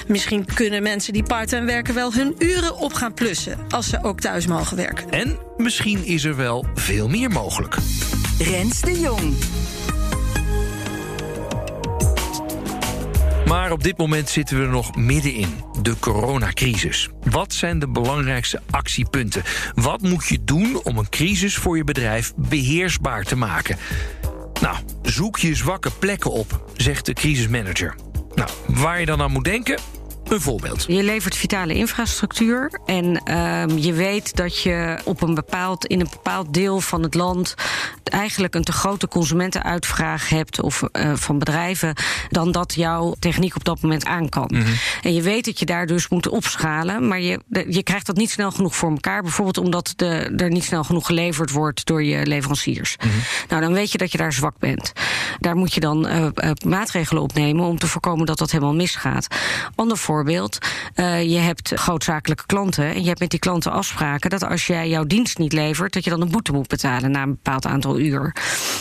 Misschien 0.07 0.45
kunnen 0.53 0.83
mensen 0.83 1.13
die 1.13 1.23
parttime 1.23 1.65
werken 1.65 1.93
wel 1.93 2.13
hun 2.13 2.35
uren 2.37 2.77
op 2.77 2.93
gaan 2.93 3.13
plussen 3.13 3.57
als 3.69 3.89
ze 3.89 4.03
ook 4.03 4.19
thuis 4.19 4.47
mogen 4.47 4.77
werken. 4.77 5.09
En 5.09 5.37
misschien 5.57 6.05
is 6.05 6.23
er 6.23 6.35
wel 6.35 6.65
veel 6.73 7.07
meer 7.07 7.29
mogelijk. 7.29 7.75
Rens 8.37 8.81
de 8.81 8.99
Jong. 8.99 9.33
Maar 13.51 13.71
op 13.71 13.83
dit 13.83 13.97
moment 13.97 14.29
zitten 14.29 14.57
we 14.57 14.63
er 14.63 14.69
nog 14.69 14.95
middenin. 14.95 15.63
De 15.81 15.99
coronacrisis. 15.99 17.09
Wat 17.23 17.53
zijn 17.53 17.79
de 17.79 17.87
belangrijkste 17.87 18.61
actiepunten? 18.69 19.43
Wat 19.73 20.01
moet 20.01 20.27
je 20.27 20.43
doen 20.43 20.83
om 20.83 20.97
een 20.97 21.09
crisis 21.09 21.55
voor 21.55 21.77
je 21.77 21.83
bedrijf 21.83 22.33
beheersbaar 22.35 23.23
te 23.23 23.35
maken? 23.35 23.77
Nou, 24.61 24.77
zoek 25.01 25.37
je 25.37 25.55
zwakke 25.55 25.91
plekken 25.99 26.31
op, 26.31 26.63
zegt 26.75 27.05
de 27.05 27.13
crisismanager. 27.13 27.95
Nou, 28.35 28.49
waar 28.67 28.99
je 28.99 29.05
dan 29.05 29.21
aan 29.21 29.31
moet 29.31 29.43
denken? 29.43 29.79
Een 30.31 30.41
voorbeeld. 30.41 30.85
Je 30.87 31.03
levert 31.03 31.35
vitale 31.35 31.73
infrastructuur 31.73 32.79
en 32.85 33.23
ehm, 33.23 33.77
je 33.77 33.93
weet 33.93 34.35
dat 34.35 34.61
je 34.61 34.97
op 35.03 35.21
een 35.21 35.33
bepaald, 35.33 35.85
in 35.85 35.99
een 35.99 36.09
bepaald 36.11 36.53
deel 36.53 36.81
van 36.81 37.03
het 37.03 37.13
land 37.13 37.55
eigenlijk 38.03 38.55
een 38.55 38.63
te 38.63 38.71
grote 38.71 39.07
consumentenuitvraag 39.07 40.29
hebt 40.29 40.61
of 40.61 40.83
eh, 40.83 41.13
van 41.15 41.39
bedrijven 41.39 41.95
dan 42.29 42.51
dat 42.51 42.73
jouw 42.73 43.15
techniek 43.19 43.55
op 43.55 43.63
dat 43.63 43.81
moment 43.81 44.05
aan 44.05 44.29
kan. 44.29 44.49
En 45.01 45.13
je 45.13 45.21
weet 45.21 45.45
dat 45.45 45.59
je 45.59 45.65
daar 45.65 45.85
dus 45.85 46.09
moet 46.09 46.27
opschalen, 46.27 47.07
maar 47.07 47.21
je, 47.21 47.39
je 47.69 47.83
krijgt 47.83 48.05
dat 48.05 48.15
niet 48.15 48.31
snel 48.31 48.51
genoeg 48.51 48.75
voor 48.75 48.91
elkaar, 48.91 49.21
bijvoorbeeld 49.21 49.57
omdat 49.57 49.93
de, 49.95 50.33
er 50.37 50.49
niet 50.49 50.63
snel 50.63 50.83
genoeg 50.83 51.05
geleverd 51.05 51.51
wordt 51.51 51.85
door 51.85 52.03
je 52.03 52.25
leveranciers. 52.25 52.95
Nou, 53.47 53.61
dan 53.61 53.73
weet 53.73 53.91
je 53.91 53.97
dat 53.97 54.11
je 54.11 54.17
daar 54.17 54.33
zwak 54.33 54.59
bent. 54.59 54.91
Daar 55.39 55.55
moet 55.55 55.73
je 55.73 55.79
dan 55.79 56.07
eh, 56.07 56.25
eh, 56.25 56.51
maatregelen 56.65 57.23
op 57.23 57.33
nemen 57.33 57.65
om 57.65 57.79
te 57.79 57.87
voorkomen 57.87 58.25
dat 58.25 58.37
dat 58.37 58.51
helemaal 58.51 58.75
misgaat. 58.75 59.27
Ander 59.75 59.97
voorbeeld, 60.25 60.57
eh, 60.93 61.23
je 61.23 61.37
hebt 61.37 61.71
grootzakelijke 61.75 62.45
klanten 62.45 62.85
en 62.85 63.01
je 63.01 63.07
hebt 63.07 63.19
met 63.19 63.29
die 63.29 63.39
klanten 63.39 63.71
afspraken 63.71 64.29
dat 64.29 64.43
als 64.43 64.67
jij 64.67 64.89
jouw 64.89 65.03
dienst 65.03 65.37
niet 65.37 65.53
levert, 65.53 65.93
dat 65.93 66.03
je 66.03 66.09
dan 66.09 66.21
een 66.21 66.31
boete 66.31 66.51
moet 66.51 66.67
betalen 66.67 67.11
na 67.11 67.21
een 67.21 67.29
bepaald 67.29 67.65
aantal 67.65 67.99
uur. 67.99 68.35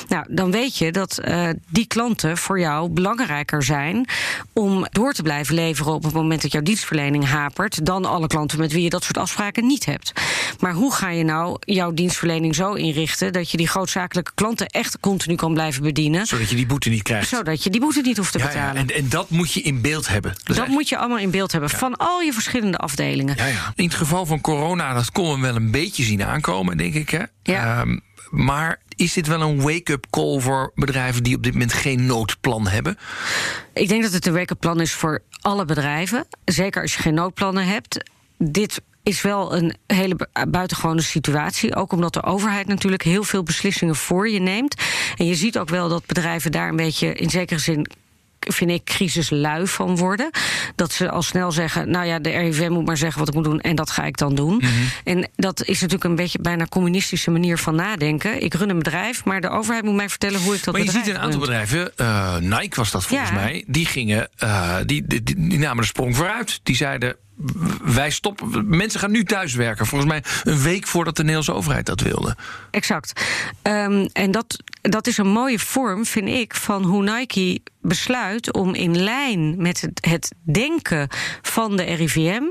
Nou, 0.09 0.25
dan 0.28 0.50
weet 0.50 0.76
je 0.78 0.92
dat 0.92 1.18
eh, 1.18 1.49
die 1.68 1.87
klanten 1.87 2.37
voor 2.37 2.61
jou 2.61 2.88
belangrijker 2.90 3.62
zijn 3.62 4.09
om 4.52 4.87
door 4.90 5.12
te 5.12 5.23
blijven 5.23 5.54
leveren 5.54 5.92
op 5.92 6.02
het 6.02 6.12
moment 6.12 6.42
dat 6.42 6.52
jouw 6.52 6.62
dienstverlening 6.62 7.26
hapert, 7.28 7.87
dan 7.87 8.04
alle 8.04 8.26
klanten 8.26 8.59
met 8.59 8.73
wie 8.73 8.82
je 8.82 8.90
dat 8.90 9.04
soort 9.04 9.18
afspraken 9.18 9.66
niet 9.66 9.85
hebt. 9.85 10.12
Maar 10.61 10.73
hoe 10.73 10.92
ga 10.94 11.11
je 11.11 11.25
nou 11.25 11.56
jouw 11.61 11.92
dienstverlening 11.92 12.54
zo 12.54 12.73
inrichten 12.73 13.32
dat 13.32 13.50
je 13.50 13.56
die 13.56 13.68
grootzakelijke 13.68 14.30
klanten 14.35 14.66
echt 14.66 15.00
continu 15.00 15.35
kan 15.35 15.54
blijven 15.54 15.82
bedienen? 15.82 16.26
Zodat 16.26 16.50
je 16.50 16.56
die 16.56 16.66
boete 16.66 16.88
niet 16.88 17.02
krijgt. 17.02 17.28
Zodat 17.28 17.62
je 17.62 17.70
die 17.70 17.80
boete 17.80 18.00
niet 18.00 18.16
hoeft 18.16 18.32
te 18.32 18.38
Ja, 18.38 18.44
ja, 18.44 18.50
betalen. 18.50 18.76
en, 18.76 18.97
en 18.97 19.09
dat 19.09 19.30
moet 19.30 19.52
je 19.52 19.61
in 19.61 19.80
beeld 19.80 20.09
hebben. 20.09 20.35
Dat 20.44 20.56
dat 20.56 20.68
moet 20.68 20.88
je 20.88 20.97
allemaal 20.97 21.18
in 21.18 21.29
beeld 21.30 21.52
hebben 21.52 21.70
van 21.70 21.96
al 21.96 22.20
je 22.20 22.32
verschillende 22.32 22.76
afdelingen. 22.76 23.37
Ja, 23.37 23.46
ja. 23.46 23.72
In 23.75 23.84
het 23.84 23.94
geval 23.94 24.26
van 24.26 24.40
corona, 24.40 24.94
dat 24.94 25.12
kon 25.12 25.34
we 25.34 25.40
wel 25.46 25.56
een 25.56 25.70
beetje 25.70 26.02
zien 26.02 26.25
aankomen, 26.25 26.76
denk 26.76 26.94
ik. 26.94 27.10
Hè? 27.10 27.22
Ja. 27.42 27.80
Ehm, 27.80 27.99
maar 28.30 28.80
is 28.96 29.12
dit 29.12 29.26
wel 29.26 29.40
een 29.40 29.60
wake-up 29.62 30.06
call 30.10 30.40
voor 30.40 30.72
bedrijven 30.75 31.22
die 31.22 31.37
op 31.37 31.42
dit 31.42 31.52
moment 31.52 31.72
geen 31.72 32.06
noodplan 32.06 32.66
hebben? 32.68 32.99
Ik 33.75 33.88
denk 33.88 34.02
dat 34.02 34.12
het 34.12 34.26
een 34.26 34.32
wake-up 34.32 34.60
plan 34.60 34.80
is 34.80 34.92
voor 34.92 35.22
alle 35.40 35.64
bedrijven. 35.64 36.26
Zeker 36.44 36.82
als 36.82 36.94
je 36.94 37.02
geen 37.02 37.14
noodplannen 37.14 37.66
hebt. 37.66 38.04
Dit 38.38 38.80
is 39.02 39.22
wel 39.22 39.54
een 39.56 39.76
hele 39.87 40.14
bu- 40.16 40.46
buitengewone 40.49 41.00
situatie. 41.02 41.75
Ook 41.76 41.92
omdat 41.92 42.12
de 42.12 42.22
overheid 42.22 42.66
natuurlijk 42.66 43.02
heel 43.02 43.22
veel 43.25 43.42
beslissingen 43.42 43.96
voor 43.96 44.28
je 44.28 44.40
neemt. 44.40 44.75
En 45.16 45.26
je 45.26 45.34
ziet 45.34 45.58
ook 45.58 45.68
wel 45.68 45.88
dat 45.88 46.06
bedrijven 46.06 46.52
daar 46.52 46.68
een 46.68 46.76
beetje 46.76 47.14
in 47.14 47.30
zekere 47.30 47.60
zin 47.60 47.87
vind 48.49 48.70
ik, 48.70 48.85
crisislui 48.85 49.66
van 49.66 49.97
worden. 49.97 50.30
Dat 50.75 50.92
ze 50.92 51.11
al 51.11 51.23
snel 51.23 51.52
zeggen, 51.52 51.90
nou 51.90 52.06
ja, 52.06 52.18
de 52.18 52.30
RIVM 52.30 52.73
moet 52.73 52.87
maar 52.87 52.97
zeggen 52.97 53.18
wat 53.18 53.28
ik 53.28 53.35
moet 53.35 53.44
doen... 53.44 53.61
en 53.61 53.76
dat 53.76 53.90
ga 53.90 54.04
ik 54.04 54.16
dan 54.16 54.35
doen. 54.35 54.56
Mhm. 54.56 54.70
En 55.04 55.28
dat 55.37 55.61
is 55.64 55.80
natuurlijk 55.80 56.04
een 56.04 56.16
beetje 56.16 56.38
bijna 56.40 56.66
communistische 56.66 57.30
manier 57.30 57.59
van 57.59 57.75
nadenken. 57.75 58.42
Ik 58.42 58.54
run 58.54 58.70
een 58.70 58.78
bedrijf, 58.78 59.25
maar 59.25 59.40
de 59.40 59.49
overheid 59.49 59.85
moet 59.85 59.94
mij 59.94 60.09
vertellen 60.09 60.40
hoe 60.40 60.54
ik 60.54 60.64
dat 60.64 60.75
Maar 60.75 60.85
je 60.85 60.90
ziet 60.90 61.09
een 61.09 61.18
aantal 61.18 61.40
bedrijven, 61.40 61.97
eh, 61.97 62.37
Nike 62.37 62.76
was 62.76 62.90
dat 62.90 63.04
volgens 63.06 63.30
Ja. 63.30 63.35
mij, 63.35 63.64
die 63.66 63.87
gingen, 63.87 64.28
eh, 64.37 64.76
die, 64.87 65.06
die, 65.06 65.23
die, 65.23 65.49
die 65.49 65.59
namen 65.59 65.80
de 65.80 65.87
sprong 65.87 66.16
vooruit. 66.16 66.61
Die 66.62 66.76
zeiden, 66.76 67.16
wij 67.85 68.11
stoppen, 68.11 68.76
mensen 68.76 69.00
gaan 69.00 69.11
nu 69.11 69.25
thuiswerken. 69.25 69.87
Volgens 69.87 70.11
mij 70.11 70.23
een 70.44 70.62
week 70.62 70.87
voordat 70.87 71.16
de 71.16 71.23
Nederlandse 71.23 71.54
overheid 71.54 71.87
dat 71.87 72.00
wilde. 72.00 72.37
Exact. 72.70 73.25
Ehm, 73.62 74.06
en 74.12 74.30
dat, 74.30 74.56
dat 74.82 75.06
is 75.06 75.18
een 75.18 75.28
mooie 75.28 75.59
vorm, 75.59 76.06
vind 76.06 76.28
ik, 76.28 76.54
van 76.54 76.85
hoe 76.85 77.02
Nike 77.16 77.61
besluit 77.80 78.52
om 78.52 78.75
in 78.75 79.02
lijn 79.02 79.54
met 79.62 79.80
het, 79.80 80.06
het 80.06 80.32
denken 80.42 81.08
van 81.42 81.76
de 81.76 81.82
RIVM 81.82 82.42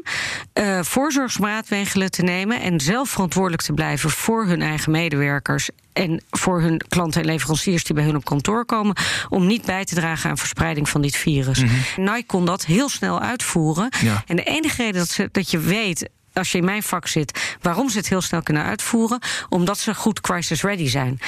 eh, 0.53 0.79
voorzorgsmaatregelen 0.81 2.12
te 2.12 2.21
nemen 2.21 2.62
en 2.62 2.79
zelf 2.79 3.09
verantwoordelijk 3.09 3.62
te 3.62 3.74
blijven 3.74 4.09
voor 4.09 4.45
hun 4.45 4.62
eigen 4.62 4.91
medewerkers 4.91 5.69
en 5.93 6.24
voor 6.29 6.62
hun 6.62 6.81
klanten 6.88 7.21
en 7.21 7.27
leveranciers 7.27 7.83
die 7.83 7.95
bij 7.95 8.03
hun 8.03 8.15
op 8.15 8.25
kantoor 8.25 8.65
komen, 8.65 8.95
om 9.29 9.48
niet 9.48 9.65
bij 9.65 9.86
te 9.86 9.95
dragen 9.95 10.29
aan 10.29 10.38
verspreiding 10.38 10.89
van 10.89 11.01
dit 11.01 11.15
virus. 11.15 11.63
Nike 11.95 12.25
kon 12.25 12.45
dat 12.45 12.65
heel 12.65 12.89
snel 12.89 13.19
uitvoeren. 13.19 13.91
Ja. 14.01 14.24
En 14.25 14.36
de 14.36 14.43
enige 14.43 14.83
reden 14.83 15.00
dat, 15.00 15.09
ze, 15.09 15.29
dat 15.31 15.51
je 15.51 15.59
weet 15.59 16.09
als 16.39 16.51
je 16.51 16.58
in 16.58 16.65
mijn 16.65 16.84
vak 16.84 17.08
zit, 17.08 17.58
waarom 17.62 17.89
ze 17.89 17.98
het 17.98 18.10
heel 18.10 18.22
snel 18.22 18.41
kunnen 18.43 18.63
uitvoeren, 18.63 19.19
omdat 19.50 19.77
ze 19.77 19.96
goed 19.96 20.22
crisis 20.22 20.62
ready 20.62 20.88
zijn. 20.88 21.19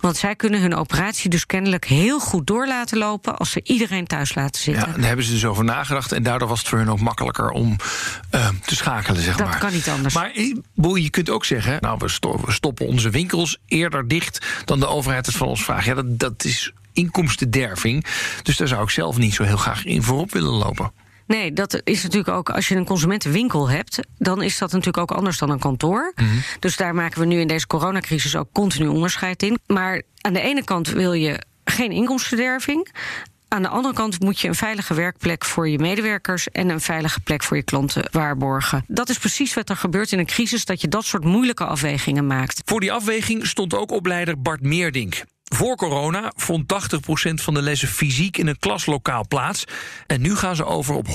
Want 0.00 0.16
zij 0.16 0.36
kunnen 0.36 0.60
hun 0.60 0.74
operatie 0.74 1.30
dus 1.30 1.46
kennelijk 1.46 1.84
heel 1.84 2.20
goed 2.20 2.46
door 2.46 2.66
laten 2.66 2.98
lopen 2.98 3.36
als 3.38 3.50
ze 3.50 3.60
iedereen 3.64 4.06
thuis 4.06 4.34
laten 4.34 4.72
Ja, 4.72 4.78
zitten. 4.78 4.94
daar 4.98 5.06
hebben 5.08 5.24
ze 5.24 5.32
dus 5.32 5.44
over 5.44 5.64
nagedacht. 5.64 6.12
En 6.12 6.22
daardoor 6.22 6.48
was 6.48 6.58
het 6.58 6.68
voor 6.68 6.78
hun 6.78 6.90
ook 6.90 7.00
makkelijker 7.00 7.50
om 7.50 7.76
eh, 8.30 8.48
te 8.64 8.76
schakelen, 8.76 9.22
zeg 9.22 9.36
Dat 9.36 9.46
maar. 9.48 9.58
kan 9.58 9.72
niet 9.72 9.88
anders. 9.88 10.14
Maar 10.14 10.30
eh, 10.30 11.02
je 11.02 11.10
kunt 11.10 11.30
ook 11.30 11.44
zeggen... 11.44 11.76
nou, 11.80 11.98
we 12.44 12.52
stoppen 12.52 12.86
onze 12.86 13.10
winkels 13.10 13.58
eerder 13.66 14.08
dicht... 14.08 14.46
dan 14.64 14.80
de 14.80 14.86
overheid 14.86 15.26
het 15.26 15.36
van 15.36 15.46
ons 15.46 15.64
vraagt. 15.64 15.84
Ja, 15.86 15.94
dat, 15.94 16.18
dat 16.18 16.44
is 16.44 16.72
inkomstenderving. 16.92 18.04
Dus 18.42 18.56
daar 18.56 18.68
zou 18.68 18.82
ik 18.82 18.90
zelf 18.90 19.16
niet 19.16 19.34
zo 19.34 19.42
heel 19.42 19.56
graag 19.56 19.84
in 19.84 20.02
voorop 20.02 20.32
willen 20.32 20.52
lopen. 20.52 20.92
Nee, 21.30 21.52
dat 21.52 21.80
is 21.84 22.02
natuurlijk 22.02 22.36
ook 22.36 22.50
als 22.50 22.68
je 22.68 22.74
een 22.74 22.84
consumentenwinkel 22.84 23.68
hebt, 23.68 24.00
dan 24.18 24.42
is 24.42 24.58
dat 24.58 24.70
natuurlijk 24.72 24.98
ook 24.98 25.18
anders 25.18 25.38
dan 25.38 25.50
een 25.50 25.58
kantoor. 25.58 26.14
Dus 26.58 26.76
daar 26.76 26.94
maken 26.94 27.20
we 27.20 27.26
nu 27.26 27.40
in 27.40 27.46
deze 27.46 27.66
coronacrisis 27.66 28.36
ook 28.36 28.52
continu 28.52 28.86
onderscheid 28.86 29.42
in. 29.42 29.58
Maar 29.66 30.02
aan 30.20 30.32
de 30.32 30.40
ene 30.40 30.64
kant 30.64 30.88
wil 30.88 31.12
je 31.12 31.40
geen 31.64 31.90
inkomstenderving. 31.90 32.88
Aan 33.48 33.62
de 33.62 33.68
andere 33.68 33.94
kant 33.94 34.20
moet 34.20 34.40
je 34.40 34.48
een 34.48 34.54
veilige 34.54 34.94
werkplek 34.94 35.44
voor 35.44 35.68
je 35.68 35.78
medewerkers 35.78 36.48
en 36.48 36.68
een 36.68 36.80
veilige 36.80 37.20
plek 37.20 37.42
voor 37.42 37.56
je 37.56 37.62
klanten 37.62 38.08
waarborgen. 38.10 38.84
Dat 38.86 39.08
is 39.08 39.18
precies 39.18 39.54
wat 39.54 39.68
er 39.68 39.76
gebeurt 39.76 40.12
in 40.12 40.18
een 40.18 40.26
crisis, 40.26 40.64
dat 40.64 40.80
je 40.80 40.88
dat 40.88 41.04
soort 41.04 41.24
moeilijke 41.24 41.64
afwegingen 41.64 42.26
maakt. 42.26 42.62
Voor 42.64 42.80
die 42.80 42.92
afweging 42.92 43.46
stond 43.46 43.74
ook 43.74 43.90
opleider 43.90 44.42
Bart 44.42 44.62
Meerdink. 44.62 45.22
Voor 45.54 45.76
corona 45.76 46.32
vond 46.36 46.62
80% 46.62 47.34
van 47.34 47.54
de 47.54 47.62
lessen 47.62 47.88
fysiek 47.88 48.36
in 48.36 48.46
een 48.46 48.58
klaslokaal 48.58 49.24
plaats. 49.28 49.64
En 50.06 50.20
nu 50.20 50.34
gaan 50.34 50.56
ze 50.56 50.64
over 50.64 50.94
op 50.94 51.06
100% 51.06 51.10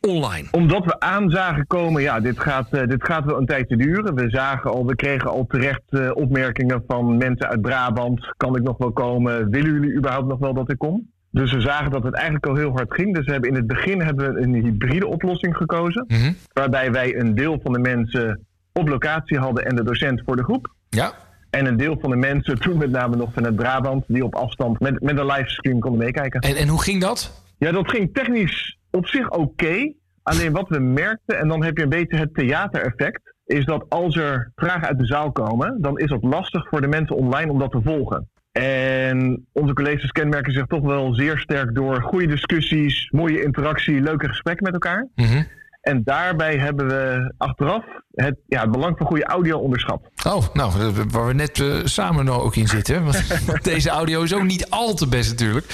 online. 0.00 0.48
Omdat 0.50 0.84
we 0.84 1.00
aan 1.00 1.30
zagen 1.30 1.66
komen, 1.66 2.02
ja, 2.02 2.20
dit 2.20 2.40
gaat, 2.40 2.72
eh, 2.72 2.86
dit 2.86 3.04
gaat 3.04 3.24
wel 3.24 3.38
een 3.38 3.46
tijdje 3.46 3.76
duren. 3.76 4.14
We, 4.14 4.30
zagen 4.30 4.70
al, 4.70 4.86
we 4.86 4.94
kregen 4.94 5.30
al 5.30 5.46
terecht 5.46 5.82
eh, 5.88 6.10
opmerkingen 6.14 6.84
van 6.86 7.16
mensen 7.16 7.48
uit 7.48 7.60
Brabant. 7.60 8.32
Kan 8.36 8.56
ik 8.56 8.62
nog 8.62 8.78
wel 8.78 8.92
komen? 8.92 9.50
Willen 9.50 9.72
jullie 9.72 9.96
überhaupt 9.96 10.28
nog 10.28 10.38
wel 10.38 10.54
dat 10.54 10.70
ik 10.70 10.78
kom? 10.78 11.08
Dus 11.30 11.52
we 11.52 11.60
zagen 11.60 11.90
dat 11.90 12.02
het 12.02 12.14
eigenlijk 12.14 12.46
al 12.46 12.56
heel 12.56 12.72
hard 12.72 12.94
ging. 12.94 13.14
Dus 13.14 13.26
we 13.26 13.32
hebben 13.32 13.50
in 13.50 13.56
het 13.56 13.66
begin 13.66 14.00
hebben 14.00 14.34
we 14.34 14.40
een 14.40 14.54
hybride 14.54 15.06
oplossing 15.06 15.56
gekozen. 15.56 16.06
Waarbij 16.52 16.92
wij 16.92 17.16
een 17.16 17.34
deel 17.34 17.60
van 17.62 17.72
de 17.72 17.78
mensen 17.78 18.46
op 18.72 18.88
locatie 18.88 19.38
hadden 19.38 19.64
en 19.64 19.76
de 19.76 19.82
docent 19.82 20.22
voor 20.24 20.36
de 20.36 20.42
groep. 20.42 20.74
Ja. 20.88 21.12
En 21.50 21.66
een 21.66 21.76
deel 21.76 21.98
van 22.00 22.10
de 22.10 22.16
mensen, 22.16 22.60
toen 22.60 22.78
met 22.78 22.90
name 22.90 23.16
nog 23.16 23.32
vanuit 23.32 23.56
Brabant, 23.56 24.04
die 24.06 24.24
op 24.24 24.34
afstand 24.34 24.80
met, 24.80 25.00
met 25.00 25.18
een 25.18 25.26
livestream 25.26 25.80
konden 25.80 26.00
meekijken. 26.00 26.40
En, 26.40 26.56
en 26.56 26.68
hoe 26.68 26.82
ging 26.82 27.00
dat? 27.00 27.42
Ja, 27.58 27.72
dat 27.72 27.90
ging 27.90 28.10
technisch 28.12 28.78
op 28.90 29.06
zich 29.06 29.30
oké. 29.30 29.92
Alleen 30.22 30.52
wat 30.52 30.68
we 30.68 30.78
merkten, 30.78 31.38
en 31.38 31.48
dan 31.48 31.64
heb 31.64 31.76
je 31.76 31.82
een 31.82 31.88
beetje 31.88 32.16
het 32.16 32.34
theatereffect, 32.34 33.34
is 33.44 33.64
dat 33.64 33.84
als 33.88 34.16
er 34.16 34.52
vragen 34.54 34.88
uit 34.88 34.98
de 34.98 35.06
zaal 35.06 35.32
komen, 35.32 35.78
dan 35.80 35.98
is 35.98 36.10
het 36.10 36.22
lastig 36.22 36.68
voor 36.68 36.80
de 36.80 36.86
mensen 36.86 37.16
online 37.16 37.50
om 37.50 37.58
dat 37.58 37.70
te 37.70 37.80
volgen. 37.84 38.28
En 38.52 39.46
onze 39.52 39.72
colleges 39.72 40.10
kenmerken 40.10 40.52
zich 40.52 40.66
toch 40.66 40.82
wel 40.82 41.14
zeer 41.14 41.38
sterk 41.38 41.74
door 41.74 42.02
goede 42.02 42.26
discussies, 42.26 43.10
mooie 43.10 43.42
interactie, 43.42 44.00
leuke 44.00 44.28
gesprekken 44.28 44.64
met 44.64 44.72
elkaar. 44.72 45.08
Mhm. 45.14 45.42
En 45.80 46.00
daarbij 46.04 46.56
hebben 46.56 46.86
we 46.88 47.32
achteraf 47.36 47.84
het, 48.14 48.36
ja, 48.46 48.60
het 48.60 48.70
belang 48.70 48.96
van 48.98 49.06
goede 49.06 49.24
audio 49.24 49.58
onderschat. 49.58 50.00
Oh, 50.26 50.44
nou, 50.54 50.72
waar 51.10 51.26
we 51.26 51.32
net 51.32 51.60
eh, 51.60 51.74
samen 51.84 52.24
nou 52.24 52.42
ook 52.42 52.56
in 52.56 52.68
zitten. 52.68 53.04
Want 53.04 53.44
want 53.46 53.64
deze 53.74 53.90
audio 53.90 54.22
is 54.22 54.34
ook 54.34 54.42
niet 54.42 54.70
al 54.70 54.94
te 54.94 55.08
best 55.08 55.30
natuurlijk. 55.30 55.66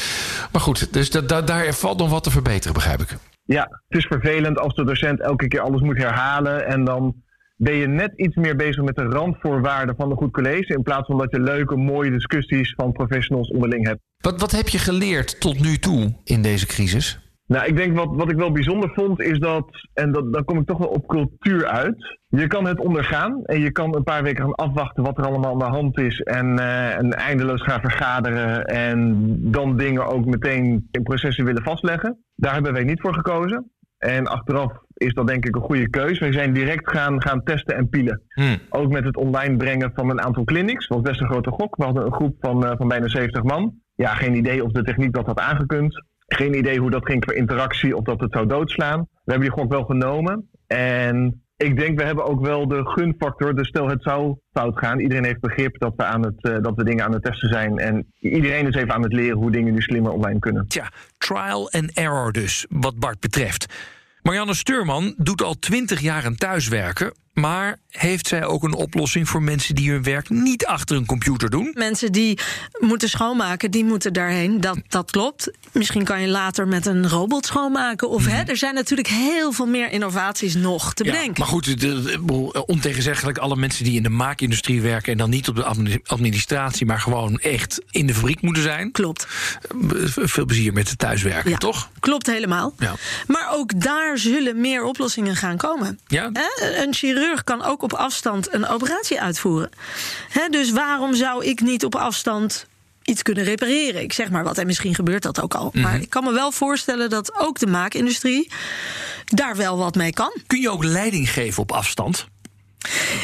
Maar 0.52 0.60
goed, 0.60 0.92
dus 0.92 1.10
da- 1.10 1.20
da- 1.20 1.42
daar 1.42 1.72
valt 1.74 1.98
nog 1.98 2.10
wat 2.10 2.22
te 2.24 2.30
verbeteren, 2.30 2.74
begrijp 2.74 3.00
ik. 3.00 3.16
Ja, 3.44 3.62
het 3.88 3.98
is 3.98 4.06
vervelend 4.06 4.58
als 4.58 4.74
de 4.74 4.84
docent 4.84 5.20
elke 5.20 5.48
keer 5.48 5.60
alles 5.60 5.80
moet 5.80 5.96
herhalen. 5.98 6.66
En 6.66 6.84
dan 6.84 7.14
ben 7.56 7.74
je 7.74 7.86
net 7.86 8.12
iets 8.16 8.36
meer 8.36 8.56
bezig 8.56 8.82
met 8.84 8.94
de 8.96 9.02
randvoorwaarden 9.04 9.94
van 9.96 10.10
een 10.10 10.16
goed 10.16 10.32
college. 10.32 10.74
In 10.74 10.82
plaats 10.82 11.06
van 11.06 11.18
dat 11.18 11.30
je 11.30 11.40
leuke, 11.40 11.76
mooie 11.76 12.10
discussies 12.10 12.74
van 12.76 12.92
professionals 12.92 13.50
onderling 13.50 13.86
hebt. 13.86 14.00
Wat, 14.18 14.40
wat 14.40 14.50
heb 14.50 14.68
je 14.68 14.78
geleerd 14.78 15.40
tot 15.40 15.60
nu 15.60 15.78
toe 15.78 16.14
in 16.24 16.42
deze 16.42 16.66
crisis? 16.66 17.20
Nou, 17.46 17.66
ik 17.66 17.76
denk 17.76 17.96
wat, 17.96 18.08
wat 18.10 18.30
ik 18.30 18.36
wel 18.36 18.52
bijzonder 18.52 18.90
vond 18.94 19.20
is 19.20 19.38
dat, 19.38 19.88
en 19.94 20.12
dat, 20.12 20.32
dan 20.32 20.44
kom 20.44 20.58
ik 20.58 20.66
toch 20.66 20.78
wel 20.78 20.88
op 20.88 21.06
cultuur 21.06 21.66
uit. 21.66 22.18
Je 22.28 22.46
kan 22.46 22.66
het 22.66 22.78
ondergaan 22.78 23.44
en 23.44 23.60
je 23.60 23.72
kan 23.72 23.96
een 23.96 24.02
paar 24.02 24.22
weken 24.22 24.44
gaan 24.44 24.54
afwachten 24.54 25.02
wat 25.02 25.18
er 25.18 25.24
allemaal 25.24 25.52
aan 25.52 25.58
de 25.58 25.76
hand 25.76 25.98
is. 25.98 26.20
En, 26.20 26.58
eh, 26.58 26.96
en 26.96 27.12
eindeloos 27.12 27.62
gaan 27.62 27.80
vergaderen 27.80 28.64
en 28.64 29.36
dan 29.50 29.76
dingen 29.76 30.06
ook 30.06 30.24
meteen 30.24 30.88
in 30.90 31.02
processen 31.02 31.44
willen 31.44 31.62
vastleggen. 31.62 32.18
Daar 32.34 32.54
hebben 32.54 32.72
wij 32.72 32.84
niet 32.84 33.00
voor 33.00 33.14
gekozen. 33.14 33.70
En 33.98 34.26
achteraf 34.26 34.72
is 34.94 35.14
dat 35.14 35.26
denk 35.26 35.46
ik 35.46 35.56
een 35.56 35.62
goede 35.62 35.90
keuze. 35.90 36.24
We 36.24 36.32
zijn 36.32 36.52
direct 36.52 36.90
gaan, 36.90 37.22
gaan 37.22 37.42
testen 37.42 37.76
en 37.76 37.88
pielen. 37.88 38.22
Hmm. 38.28 38.56
Ook 38.68 38.92
met 38.92 39.04
het 39.04 39.16
online 39.16 39.56
brengen 39.56 39.90
van 39.94 40.10
een 40.10 40.20
aantal 40.20 40.44
clinics. 40.44 40.88
Dat 40.88 40.98
was 40.98 41.10
best 41.10 41.20
een 41.20 41.30
grote 41.30 41.50
gok. 41.50 41.76
We 41.76 41.84
hadden 41.84 42.06
een 42.06 42.12
groep 42.12 42.36
van, 42.40 42.66
eh, 42.66 42.76
van 42.76 42.88
bijna 42.88 43.08
70 43.08 43.42
man. 43.42 43.74
Ja, 43.94 44.14
geen 44.14 44.34
idee 44.34 44.64
of 44.64 44.72
de 44.72 44.82
techniek 44.82 45.12
dat 45.12 45.26
had 45.26 45.40
aangekund. 45.40 46.04
Geen 46.26 46.54
idee 46.54 46.78
hoe 46.78 46.90
dat 46.90 47.04
ging 47.04 47.24
qua 47.24 47.34
interactie 47.34 47.96
of 47.96 48.04
dat 48.04 48.20
het 48.20 48.32
zou 48.32 48.46
doodslaan. 48.46 49.00
We 49.00 49.32
hebben 49.32 49.48
die 49.48 49.58
gok 49.58 49.70
wel 49.70 49.84
genomen. 49.84 50.50
En 50.66 51.46
ik 51.56 51.78
denk, 51.78 51.98
we 51.98 52.04
hebben 52.04 52.24
ook 52.24 52.46
wel 52.46 52.68
de 52.68 52.86
gunfactor. 52.88 53.54
Dus 53.54 53.68
stel 53.68 53.88
het 53.88 54.02
zou 54.02 54.36
fout 54.52 54.78
gaan. 54.78 55.00
Iedereen 55.00 55.24
heeft 55.24 55.40
begrip 55.40 55.78
dat 55.78 55.92
we, 55.96 56.04
aan 56.04 56.24
het, 56.24 56.42
eh, 56.42 56.56
dat 56.62 56.74
we 56.74 56.84
dingen 56.84 57.04
aan 57.04 57.12
het 57.12 57.22
testen 57.22 57.48
zijn. 57.48 57.78
En 57.78 58.12
iedereen 58.20 58.66
is 58.66 58.74
even 58.74 58.94
aan 58.94 59.02
het 59.02 59.12
leren 59.12 59.36
hoe 59.36 59.50
dingen 59.50 59.74
nu 59.74 59.80
slimmer 59.80 60.12
online 60.12 60.38
kunnen. 60.38 60.68
Tja, 60.68 60.90
trial 61.18 61.70
and 61.70 61.92
error 61.92 62.32
dus, 62.32 62.66
wat 62.68 62.98
Bart 62.98 63.20
betreft. 63.20 63.66
Marianne 64.22 64.54
Steurman 64.54 65.14
doet 65.16 65.42
al 65.42 65.54
twintig 65.54 66.00
jaar 66.00 66.24
aan 66.24 66.34
thuiswerken. 66.34 67.12
Maar 67.40 67.78
heeft 67.90 68.28
zij 68.28 68.44
ook 68.44 68.62
een 68.62 68.74
oplossing 68.74 69.28
voor 69.28 69.42
mensen 69.42 69.74
die 69.74 69.90
hun 69.90 70.02
werk 70.02 70.28
niet 70.30 70.66
achter 70.66 70.96
een 70.96 71.06
computer 71.06 71.50
doen? 71.50 71.70
Mensen 71.74 72.12
die 72.12 72.38
moeten 72.80 73.08
schoonmaken, 73.08 73.70
die 73.70 73.84
moeten 73.84 74.12
daarheen. 74.12 74.60
Dat, 74.60 74.78
dat 74.88 75.10
klopt. 75.10 75.50
Misschien 75.72 76.04
kan 76.04 76.20
je 76.20 76.28
later 76.28 76.68
met 76.68 76.86
een 76.86 77.08
robot 77.08 77.46
schoonmaken. 77.46 78.08
Of, 78.10 78.26
hè, 78.26 78.42
er 78.42 78.56
zijn 78.56 78.74
natuurlijk 78.74 79.08
heel 79.08 79.52
veel 79.52 79.66
meer 79.66 79.90
innovaties 79.90 80.54
nog 80.54 80.94
te 80.94 81.02
Mhm. 81.02 81.12
Ja, 81.12 81.18
bedenken. 81.18 81.40
maar 81.42 81.52
goed, 81.52 81.76
ontegenzeggelijk 82.66 83.38
alle 83.38 83.56
mensen 83.56 83.84
die 83.84 83.96
in 83.96 84.02
de 84.02 84.08
maakindustrie 84.08 84.80
werken... 84.82 85.12
en 85.12 85.18
dan 85.18 85.30
niet 85.30 85.48
op 85.48 85.56
de 85.56 85.64
admi- 85.64 86.00
administratie, 86.06 86.86
maar 86.86 87.00
gewoon 87.00 87.38
echt 87.38 87.80
in 87.90 88.06
de 88.06 88.14
fabriek 88.14 88.42
moeten 88.42 88.62
zijn. 88.62 88.92
Klopt. 88.92 89.26
Eh, 89.70 89.78
Veel 90.06 90.44
plezier 90.44 90.72
met 90.72 90.88
het 90.88 90.98
thuiswerken, 90.98 91.50
Ja, 91.50 91.56
toch? 91.56 91.90
Klopt 92.00 92.26
helemaal. 92.26 92.74
Ja. 92.78 92.94
Maar 93.26 93.48
ook 93.52 93.80
daar 93.80 94.18
zullen 94.18 94.60
meer 94.60 94.84
oplossingen 94.84 95.36
gaan 95.36 95.56
komen. 95.56 95.98
Ja? 96.06 96.30
Hè, 96.32 96.82
Een 96.82 96.94
chirurg 96.94 97.24
kan 97.44 97.62
ook 97.62 97.82
op 97.82 97.92
afstand 97.92 98.54
een 98.54 98.66
operatie 98.66 99.20
uitvoeren. 99.20 99.70
Dus 100.50 100.70
waarom 100.70 101.14
zou 101.14 101.44
ik 101.44 101.60
niet 101.60 101.84
op 101.84 101.94
afstand 101.94 102.66
iets 103.02 103.22
kunnen 103.22 103.44
repareren? 103.44 104.02
Ik 104.02 104.12
zeg 104.12 104.30
maar 104.30 104.44
wat, 104.44 104.58
en 104.58 104.66
misschien 104.66 104.94
gebeurt 104.94 105.22
dat 105.22 105.42
ook 105.42 105.54
al. 105.54 105.70
Mhm. 105.72 105.82
Maar 105.82 106.00
ik 106.00 106.10
kan 106.10 106.24
me 106.24 106.32
wel 106.32 106.52
voorstellen 106.52 107.10
dat 107.10 107.38
ook 107.38 107.58
de 107.58 107.66
maakindustrie 107.66 108.50
daar 109.24 109.56
wel 109.56 109.78
wat 109.78 109.94
mee 109.94 110.12
kan. 110.12 110.36
Kun 110.46 110.60
je 110.60 110.70
ook 110.70 110.84
leiding 110.84 111.30
geven 111.30 111.62
op 111.62 111.72
afstand? 111.72 112.26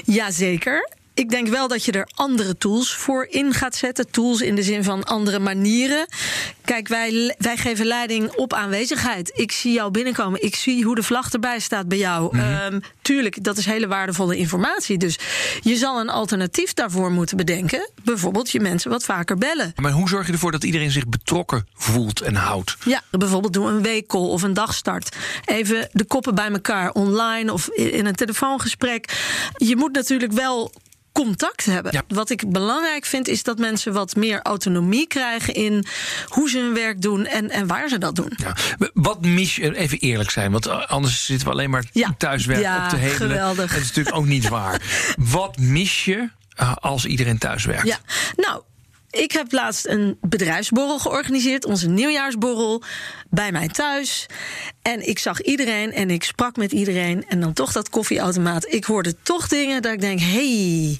Jazeker. 0.05 0.89
Ik 1.15 1.31
denk 1.31 1.49
wel 1.49 1.69
dat 1.69 1.85
je 1.85 1.93
er 1.93 2.09
andere 2.15 2.59
tools 2.59 2.95
voor 2.95 3.27
in 3.31 3.53
gaat 3.53 3.75
zetten. 3.77 4.11
Tools 4.11 4.41
in 4.41 4.55
de 4.55 4.63
zin 4.63 4.85
van 4.85 5.05
andere 5.05 5.39
manieren. 5.39 6.07
Kijk, 6.65 6.89
wij, 6.89 7.35
wij 7.39 7.57
geven 7.57 7.87
leiding 7.87 8.31
op 8.31 8.53
aanwezigheid. 8.53 9.33
Ik 9.35 9.53
zie 9.53 9.73
jou 9.73 9.91
binnenkomen. 9.91 10.43
Ik 10.43 10.55
zie 10.55 10.85
hoe 10.85 10.95
de 10.95 11.03
vlag 11.03 11.33
erbij 11.33 11.59
staat 11.59 11.89
bij 11.89 11.99
jou. 11.99 12.39
Ehm, 12.39 12.81
tuurlijk, 13.03 13.45
dat 13.45 13.57
is 13.57 13.67
hele 13.67 13.87
waardevolle 13.87 14.37
informatie. 14.37 14.99
Dus 14.99 15.19
je 15.61 15.77
zal 15.77 16.01
een 16.01 16.09
alternatief 16.09 16.73
daarvoor 16.73 17.11
moeten 17.11 17.37
bedenken. 17.37 17.91
Bijvoorbeeld 18.05 18.51
je 18.51 18.61
mensen 18.61 18.91
wat 18.91 19.05
vaker 19.05 19.37
bellen. 19.39 19.73
Maar 19.77 19.93
hoe 19.93 20.09
zorg 20.09 20.27
je 20.27 20.33
ervoor 20.33 20.53
dat 20.53 20.65
iedereen 20.65 20.91
zich 20.91 21.09
betrokken 21.09 21.67
voelt 21.75 22.21
en 22.21 22.35
houdt? 22.35 22.77
Ja, 22.85 23.03
bijvoorbeeld 23.11 23.53
doe 23.53 23.69
een 23.69 23.83
weekcall 23.83 24.29
of 24.29 24.43
een 24.43 24.55
dagstart. 24.55 25.17
Even 25.45 25.89
de 25.93 26.05
koppen 26.05 26.35
bij 26.35 26.51
elkaar 26.51 26.91
online 26.93 27.53
of 27.53 27.69
in 27.69 28.07
een 28.07 28.15
telefoongesprek. 28.15 29.13
Je 29.57 29.77
moet 29.77 29.93
natuurlijk 29.93 30.33
wel 30.33 30.73
contact 31.13 31.65
hebben. 31.65 31.93
Ja. 31.93 32.03
Wat 32.09 32.31
ik 32.31 32.51
belangrijk 32.53 33.05
vind 33.05 33.29
is 33.29 33.43
dat 33.43 33.59
mensen 33.59 33.93
wat 33.93 34.17
meer 34.17 34.41
autonomie 34.43 35.07
krijgen 35.07 35.55
in 35.55 35.85
hoe 36.27 36.51
ze 36.51 36.59
hun 36.59 36.75
werk 36.75 37.01
doen 37.03 37.27
en, 37.27 37.51
en 37.51 37.67
waar 37.67 37.89
ze 37.89 37.99
dat 37.99 38.17
doen. 38.17 38.33
Ja. 38.37 38.57
Wat 38.95 39.21
mis 39.25 39.57
je, 39.57 39.77
even 39.77 39.99
eerlijk 39.99 40.31
zijn, 40.31 40.53
want 40.53 40.69
anders 40.69 41.25
zitten 41.25 41.47
we 41.47 41.53
alleen 41.53 41.71
maar 41.71 41.85
Ja. 41.93 42.15
thuiswerk 42.19 42.83
op 42.83 42.89
te 42.89 42.97
hemelen. 42.97 43.17
geweldig. 43.17 43.73
Dat 43.73 43.81
is 43.81 43.87
natuurlijk 43.89 44.17
ook 44.17 44.27
niet 44.27 44.49
waar. 44.49 44.81
Wat 45.19 45.59
mis 45.59 46.05
je 46.05 46.29
eh, 46.55 46.77
als 46.77 47.05
iedereen 47.05 47.39
thuiswerkt? 47.39 47.87
Ja, 47.87 47.99
nou. 48.37 48.63
Ik 49.13 49.33
heb 49.33 49.53
laatst 49.53 49.87
een 49.87 50.19
bedrijfsborrel 50.21 50.99
georganiseerd, 50.99 51.65
onze 51.65 51.89
nieuwjaarsborrel, 51.89 52.83
bij 53.31 53.53
mij 53.53 53.69
thuis. 53.69 54.27
En 54.83 55.09
ik 55.09 55.19
zag 55.19 55.43
iedereen 55.43 55.93
en 55.93 56.11
ik 56.11 56.25
sprak 56.25 56.57
met 56.57 56.73
iedereen. 56.73 57.25
En 57.29 57.41
dan 57.41 57.53
toch 57.53 57.73
dat 57.73 57.91
koffieautomaat. 57.91 58.67
Ik 58.73 58.85
hoorde 58.85 59.15
toch 59.23 59.49
dingen 59.49 59.83
dat 59.83 59.93
ik 59.93 60.01
denk: 60.01 60.21
hey, 60.21 60.99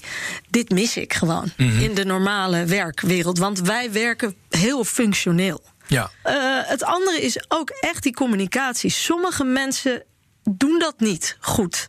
dit 0.51 0.71
mis 0.71 0.97
ik 0.97 1.13
gewoon 1.13 1.53
in 1.57 1.95
de 1.95 2.05
normale 2.05 2.65
werkwereld. 2.65 3.39
Want 3.39 3.61
wij 3.61 3.93
werken 3.93 4.35
heel 4.51 4.85
functioneel. 4.85 5.61
Ja. 5.87 6.11
Eh, 6.23 6.35
het 6.65 6.85
andere 6.85 7.21
is 7.21 7.45
ook 7.49 7.71
echt 7.71 8.03
die 8.03 8.15
communicatie. 8.15 8.91
Sommige 8.91 9.45
mensen 9.45 10.03
doen 10.51 10.79
dat 10.79 11.01
niet 11.01 11.37
goed. 11.41 11.89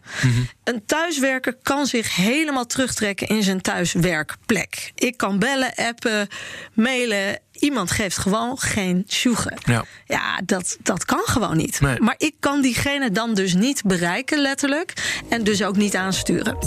Een 0.64 0.86
thuiswerker 0.86 1.58
kan 1.64 1.86
zich 1.86 2.16
helemaal 2.16 2.66
terugtrekken 2.66 3.28
in 3.28 3.44
zijn 3.44 3.62
thuiswerkplek. 3.62 4.92
Ik 4.96 5.18
kan 5.18 5.40
bellen, 5.40 5.76
appen, 5.76 6.28
mailen. 6.74 7.40
Iemand 7.52 7.92
geeft 7.92 8.18
gewoon 8.18 8.60
geen 8.60 9.04
sjoegen. 9.08 9.58
Ja. 9.66 9.86
Ja, 10.06 10.42
dat, 10.46 10.78
dat 10.82 11.06
kan 11.06 11.22
gewoon 11.24 11.58
niet. 11.58 11.82
Nee. 11.82 12.00
Maar 12.00 12.16
ik 12.18 12.36
kan 12.40 12.62
diegene 12.62 13.12
dan 13.12 13.34
dus 13.34 13.54
niet 13.54 13.84
bereiken, 13.84 14.42
letterlijk. 14.42 14.94
En 15.30 15.44
dus 15.44 15.64
ook 15.64 15.76
niet 15.76 15.96
aansturen. 15.96 16.58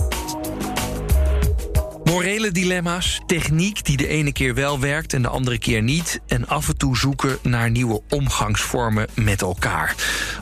Morele 2.06 2.50
dilemma's, 2.52 3.20
techniek 3.26 3.84
die 3.84 3.96
de 3.96 4.06
ene 4.06 4.32
keer 4.32 4.54
wel 4.54 4.80
werkt 4.80 5.12
en 5.12 5.22
de 5.22 5.28
andere 5.28 5.58
keer 5.58 5.82
niet. 5.82 6.20
En 6.26 6.48
af 6.48 6.68
en 6.68 6.76
toe 6.76 6.96
zoeken 6.96 7.38
naar 7.42 7.70
nieuwe 7.70 8.02
omgangsvormen 8.08 9.08
met 9.14 9.42
elkaar. 9.42 9.94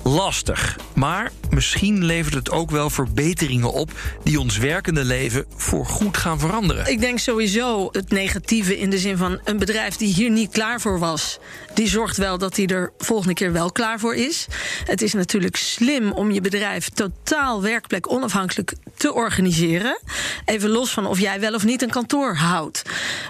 Lastig, 0.02 0.78
maar 0.94 1.30
misschien 1.50 2.04
levert 2.04 2.34
het 2.34 2.50
ook 2.50 2.70
wel 2.70 2.90
verbeteringen 2.90 3.72
op 3.72 3.90
die 4.22 4.40
ons 4.40 4.58
werkende 4.58 5.04
leven 5.04 5.44
voor 5.56 5.86
goed 5.86 6.16
gaan 6.16 6.38
veranderen. 6.38 6.86
Ik 6.86 7.00
denk 7.00 7.18
sowieso 7.18 7.88
het 7.92 8.10
negatieve 8.10 8.78
in 8.78 8.90
de 8.90 8.98
zin 8.98 9.16
van 9.16 9.40
een 9.44 9.58
bedrijf 9.58 9.96
die 9.96 10.14
hier 10.14 10.30
niet 10.30 10.50
klaar 10.50 10.80
voor 10.80 10.98
was, 10.98 11.38
die 11.74 11.88
zorgt 11.88 12.16
wel 12.16 12.38
dat 12.38 12.56
hij 12.56 12.66
er 12.66 12.92
volgende 12.98 13.34
keer 13.34 13.52
wel 13.52 13.72
klaar 13.72 14.00
voor 14.00 14.14
is. 14.14 14.46
Het 14.84 15.02
is 15.02 15.12
natuurlijk 15.12 15.56
slim 15.56 16.12
om 16.12 16.30
je 16.30 16.40
bedrijf 16.40 16.88
totaal 16.88 17.62
werkplek 17.62 18.12
onafhankelijk 18.12 18.74
te 18.96 19.14
organiseren. 19.14 19.98
Even 20.44 20.70
los 20.70 20.90
van 20.90 21.06
of 21.06 21.18
jij 21.18 21.40
wel 21.40 21.52
of 21.54 21.64
niet 21.64 21.82
een 21.82 21.90
kantoor 21.90 22.34
houdt. 22.34 22.82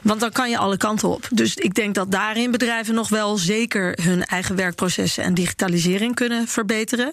Want 0.03 0.21
dan 0.21 0.33
kan 0.33 0.51
je 0.51 0.59
alle 0.59 0.77
kanten 0.77 1.09
op. 1.09 1.29
Dus 1.31 1.55
ik 1.55 1.75
denk 1.75 1.95
dat 1.95 2.11
daarin 2.11 2.51
bedrijven 2.51 2.95
nog 2.95 3.09
wel 3.09 3.37
zeker 3.37 3.99
hun 4.03 4.25
eigen 4.25 4.57
werkprocessen 4.57 5.25
en 5.25 5.35
digitalisering 5.35 6.15
kunnen 6.15 6.49
verbeteren. 6.49 7.13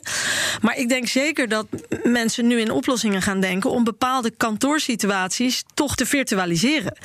Maar 0.61 0.77
ik 0.77 0.89
denk 0.89 1.07
zeker 1.07 1.47
dat 1.47 1.65
mensen 2.03 2.47
nu 2.47 2.59
in 2.59 2.71
oplossingen 2.71 3.21
gaan 3.21 3.39
denken 3.39 3.69
om 3.69 3.83
bepaalde 3.83 4.31
kantoorsituaties 4.37 5.63
toch 5.73 5.95
te 5.95 6.05
virtualiseren. 6.05 6.97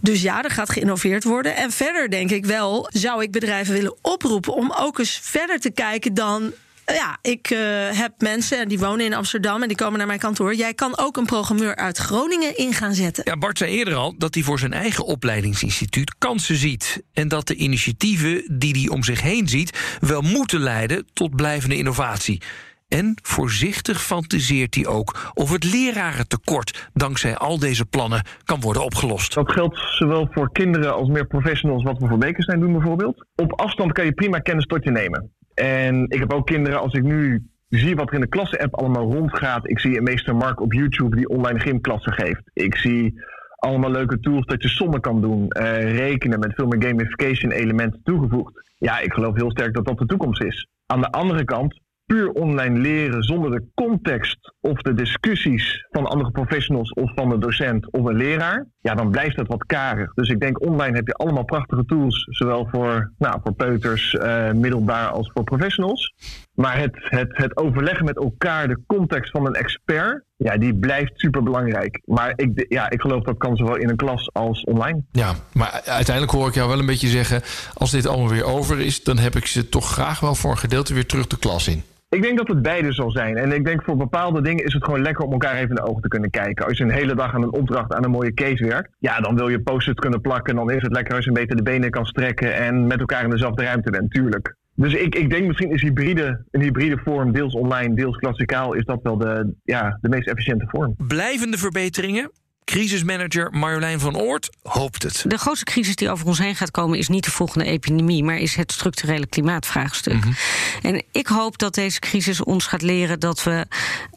Dus 0.00 0.22
ja, 0.22 0.42
er 0.42 0.50
gaat 0.50 0.70
geïnnoveerd 0.70 1.24
worden. 1.24 1.56
En 1.56 1.70
verder 1.70 2.10
denk 2.10 2.30
ik 2.30 2.46
wel, 2.46 2.88
zou 2.92 3.22
ik 3.22 3.30
bedrijven 3.30 3.74
willen 3.74 3.96
oproepen 4.02 4.54
om 4.54 4.72
ook 4.78 4.98
eens 4.98 5.20
verder 5.22 5.60
te 5.60 5.70
kijken 5.70 6.14
dan 6.14 6.52
ja, 6.94 7.18
ik 7.22 7.50
uh, 7.50 7.58
heb 7.90 8.12
mensen 8.18 8.68
die 8.68 8.78
wonen 8.78 9.04
in 9.04 9.14
Amsterdam 9.14 9.62
en 9.62 9.68
die 9.68 9.76
komen 9.76 9.98
naar 9.98 10.06
mijn 10.06 10.18
kantoor. 10.18 10.54
Jij 10.54 10.74
kan 10.74 10.98
ook 10.98 11.16
een 11.16 11.26
programmeur 11.26 11.76
uit 11.76 11.98
Groningen 11.98 12.56
in 12.56 12.72
gaan 12.72 12.94
zetten. 12.94 13.24
Ja, 13.26 13.36
Bart 13.36 13.58
zei 13.58 13.70
eerder 13.70 13.94
al 13.94 14.14
dat 14.18 14.34
hij 14.34 14.42
voor 14.42 14.58
zijn 14.58 14.72
eigen 14.72 15.04
opleidingsinstituut 15.04 16.14
kansen 16.18 16.56
ziet. 16.56 17.02
En 17.12 17.28
dat 17.28 17.46
de 17.46 17.54
initiatieven 17.54 18.58
die 18.58 18.80
hij 18.80 18.88
om 18.88 19.04
zich 19.04 19.22
heen 19.22 19.48
ziet 19.48 19.98
wel 20.00 20.22
moeten 20.22 20.60
leiden 20.60 21.06
tot 21.12 21.36
blijvende 21.36 21.76
innovatie. 21.76 22.42
En 22.88 23.14
voorzichtig 23.22 24.02
fantaseert 24.02 24.74
hij 24.74 24.86
ook 24.86 25.30
of 25.34 25.52
het 25.52 25.64
lerarentekort 25.64 26.88
dankzij 26.92 27.36
al 27.36 27.58
deze 27.58 27.86
plannen 27.86 28.22
kan 28.44 28.60
worden 28.60 28.84
opgelost. 28.84 29.34
Dat 29.34 29.52
geldt 29.52 29.78
zowel 29.78 30.28
voor 30.30 30.52
kinderen 30.52 30.94
als 30.94 31.08
meer 31.08 31.26
professionals, 31.26 31.82
wat 31.82 31.98
we 31.98 32.08
voor 32.08 32.18
Bekenstein 32.18 32.60
doen 32.60 32.72
bijvoorbeeld. 32.72 33.26
Op 33.34 33.60
afstand 33.60 33.92
kan 33.92 34.04
je 34.04 34.12
prima 34.12 34.38
kennis 34.38 34.66
tot 34.66 34.84
je 34.84 34.90
nemen. 34.90 35.35
En 35.56 36.04
ik 36.08 36.18
heb 36.18 36.32
ook 36.32 36.46
kinderen, 36.46 36.80
als 36.80 36.92
ik 36.92 37.02
nu 37.02 37.42
zie 37.68 37.96
wat 37.96 38.08
er 38.08 38.14
in 38.14 38.20
de 38.20 38.26
klasse-app 38.26 38.74
allemaal 38.74 39.12
rondgaat. 39.12 39.68
Ik 39.68 39.80
zie 39.80 39.96
een 39.96 40.02
meester 40.02 40.36
Mark 40.36 40.60
op 40.60 40.72
YouTube 40.72 41.16
die 41.16 41.28
online 41.28 41.60
gymklassen 41.60 42.12
geeft. 42.12 42.42
Ik 42.52 42.76
zie 42.76 43.20
allemaal 43.56 43.90
leuke 43.90 44.20
tools 44.20 44.46
dat 44.46 44.62
je 44.62 44.68
sommen 44.68 45.00
kan 45.00 45.20
doen. 45.20 45.46
Uh, 45.48 45.96
rekenen 45.96 46.38
met 46.38 46.54
veel 46.54 46.66
meer 46.66 46.82
gamification 46.82 47.50
elementen 47.50 48.00
toegevoegd. 48.02 48.52
Ja, 48.78 48.98
ik 48.98 49.12
geloof 49.12 49.34
heel 49.34 49.50
sterk 49.50 49.74
dat 49.74 49.86
dat 49.86 49.98
de 49.98 50.06
toekomst 50.06 50.42
is. 50.42 50.68
Aan 50.86 51.00
de 51.00 51.10
andere 51.10 51.44
kant 51.44 51.80
puur 52.06 52.30
online 52.30 52.78
leren 52.78 53.22
zonder 53.22 53.50
de 53.50 53.64
context 53.74 54.54
of 54.60 54.80
de 54.80 54.94
discussies 54.94 55.86
van 55.90 56.06
andere 56.06 56.30
professionals 56.30 56.92
of 56.92 57.12
van 57.14 57.28
de 57.28 57.38
docent 57.38 57.92
of 57.92 58.04
een 58.04 58.16
leraar, 58.16 58.66
ja, 58.80 58.94
dan 58.94 59.10
blijft 59.10 59.36
het 59.36 59.48
wat 59.48 59.66
karig. 59.66 60.14
Dus 60.14 60.28
ik 60.28 60.40
denk 60.40 60.60
online 60.60 60.96
heb 60.96 61.06
je 61.06 61.14
allemaal 61.14 61.44
prachtige 61.44 61.84
tools, 61.84 62.26
zowel 62.30 62.68
voor, 62.70 63.12
nou, 63.18 63.40
voor 63.42 63.54
peuters, 63.54 64.12
uh, 64.12 64.52
middelbaar 64.52 65.08
als 65.08 65.30
voor 65.34 65.44
professionals. 65.44 66.14
Maar 66.54 66.78
het, 66.78 66.92
het, 66.94 67.28
het 67.36 67.56
overleggen 67.56 68.04
met 68.04 68.16
elkaar, 68.16 68.68
de 68.68 68.80
context 68.86 69.30
van 69.30 69.46
een 69.46 69.54
expert, 69.54 70.24
ja, 70.36 70.56
die 70.56 70.74
blijft 70.74 71.12
super 71.14 71.42
belangrijk. 71.42 72.02
Maar 72.04 72.32
ik, 72.36 72.64
ja, 72.68 72.90
ik 72.90 73.00
geloof 73.00 73.22
dat 73.22 73.38
kan 73.38 73.56
zowel 73.56 73.76
in 73.76 73.88
een 73.88 73.96
klas 73.96 74.30
als 74.32 74.64
online. 74.64 75.04
Ja, 75.12 75.34
maar 75.52 75.82
uiteindelijk 75.84 76.36
hoor 76.36 76.48
ik 76.48 76.54
jou 76.54 76.68
wel 76.68 76.78
een 76.78 76.86
beetje 76.86 77.08
zeggen: 77.08 77.42
als 77.74 77.90
dit 77.90 78.06
allemaal 78.06 78.28
weer 78.28 78.44
over 78.44 78.80
is, 78.80 79.02
dan 79.02 79.18
heb 79.18 79.36
ik 79.36 79.46
ze 79.46 79.68
toch 79.68 79.92
graag 79.92 80.20
wel 80.20 80.34
voor 80.34 80.50
een 80.50 80.58
gedeelte 80.58 80.94
weer 80.94 81.06
terug 81.06 81.26
de 81.26 81.38
klas 81.38 81.68
in. 81.68 81.82
Ik 82.08 82.22
denk 82.22 82.38
dat 82.38 82.48
het 82.48 82.62
beide 82.62 82.92
zal 82.92 83.10
zijn. 83.10 83.36
En 83.36 83.52
ik 83.52 83.64
denk 83.64 83.82
voor 83.82 83.96
bepaalde 83.96 84.42
dingen 84.42 84.64
is 84.64 84.72
het 84.72 84.84
gewoon 84.84 85.02
lekker 85.02 85.24
om 85.24 85.32
elkaar 85.32 85.54
even 85.54 85.68
in 85.68 85.74
de 85.74 85.86
ogen 85.86 86.02
te 86.02 86.08
kunnen 86.08 86.30
kijken. 86.30 86.66
Als 86.66 86.78
je 86.78 86.84
een 86.84 86.90
hele 86.90 87.14
dag 87.14 87.34
aan 87.34 87.42
een 87.42 87.52
opdracht, 87.52 87.92
aan 87.92 88.04
een 88.04 88.10
mooie 88.10 88.34
case 88.34 88.66
werkt, 88.66 88.90
ja, 88.98 89.20
dan 89.20 89.36
wil 89.36 89.48
je 89.48 89.60
post-it 89.60 90.00
kunnen 90.00 90.20
plakken. 90.20 90.54
Dan 90.54 90.70
is 90.70 90.82
het 90.82 90.92
lekker 90.92 91.14
als 91.14 91.24
je 91.24 91.30
een 91.30 91.36
beetje 91.36 91.56
de 91.56 91.62
benen 91.62 91.90
kan 91.90 92.04
strekken 92.04 92.54
en 92.54 92.86
met 92.86 93.00
elkaar 93.00 93.24
in 93.24 93.30
dezelfde 93.30 93.62
ruimte 93.62 93.90
bent, 93.90 94.10
tuurlijk. 94.10 94.56
Dus 94.74 94.94
ik, 94.94 95.14
ik 95.14 95.30
denk 95.30 95.46
misschien 95.46 95.70
is 95.70 95.82
hybride, 95.82 96.44
een 96.50 96.60
hybride 96.60 96.98
vorm, 97.04 97.32
deels 97.32 97.54
online, 97.54 97.94
deels 97.94 98.16
klassikaal, 98.16 98.72
is 98.72 98.84
dat 98.84 99.02
wel 99.02 99.18
de, 99.18 99.54
ja, 99.64 99.98
de 100.00 100.08
meest 100.08 100.28
efficiënte 100.28 100.66
vorm. 100.68 100.94
Blijvende 100.96 101.58
verbeteringen? 101.58 102.30
Crisismanager 102.66 103.50
Marjolein 103.50 104.00
van 104.00 104.16
Oort 104.16 104.50
hoopt 104.62 105.02
het. 105.02 105.24
De 105.26 105.38
grootste 105.38 105.64
crisis 105.64 105.96
die 105.96 106.10
over 106.10 106.26
ons 106.26 106.38
heen 106.38 106.56
gaat 106.56 106.70
komen 106.70 106.98
is 106.98 107.08
niet 107.08 107.24
de 107.24 107.30
volgende 107.30 107.64
epidemie, 107.64 108.24
maar 108.24 108.36
is 108.36 108.56
het 108.56 108.72
structurele 108.72 109.26
klimaatvraagstuk. 109.26 110.14
Mm 110.14 110.22
-hmm. 110.22 110.34
En 110.82 111.02
ik 111.12 111.26
hoop 111.26 111.58
dat 111.58 111.74
deze 111.74 112.00
crisis 112.00 112.42
ons 112.42 112.66
gaat 112.66 112.82
leren 112.82 113.20
dat 113.20 113.42
we 113.42 113.66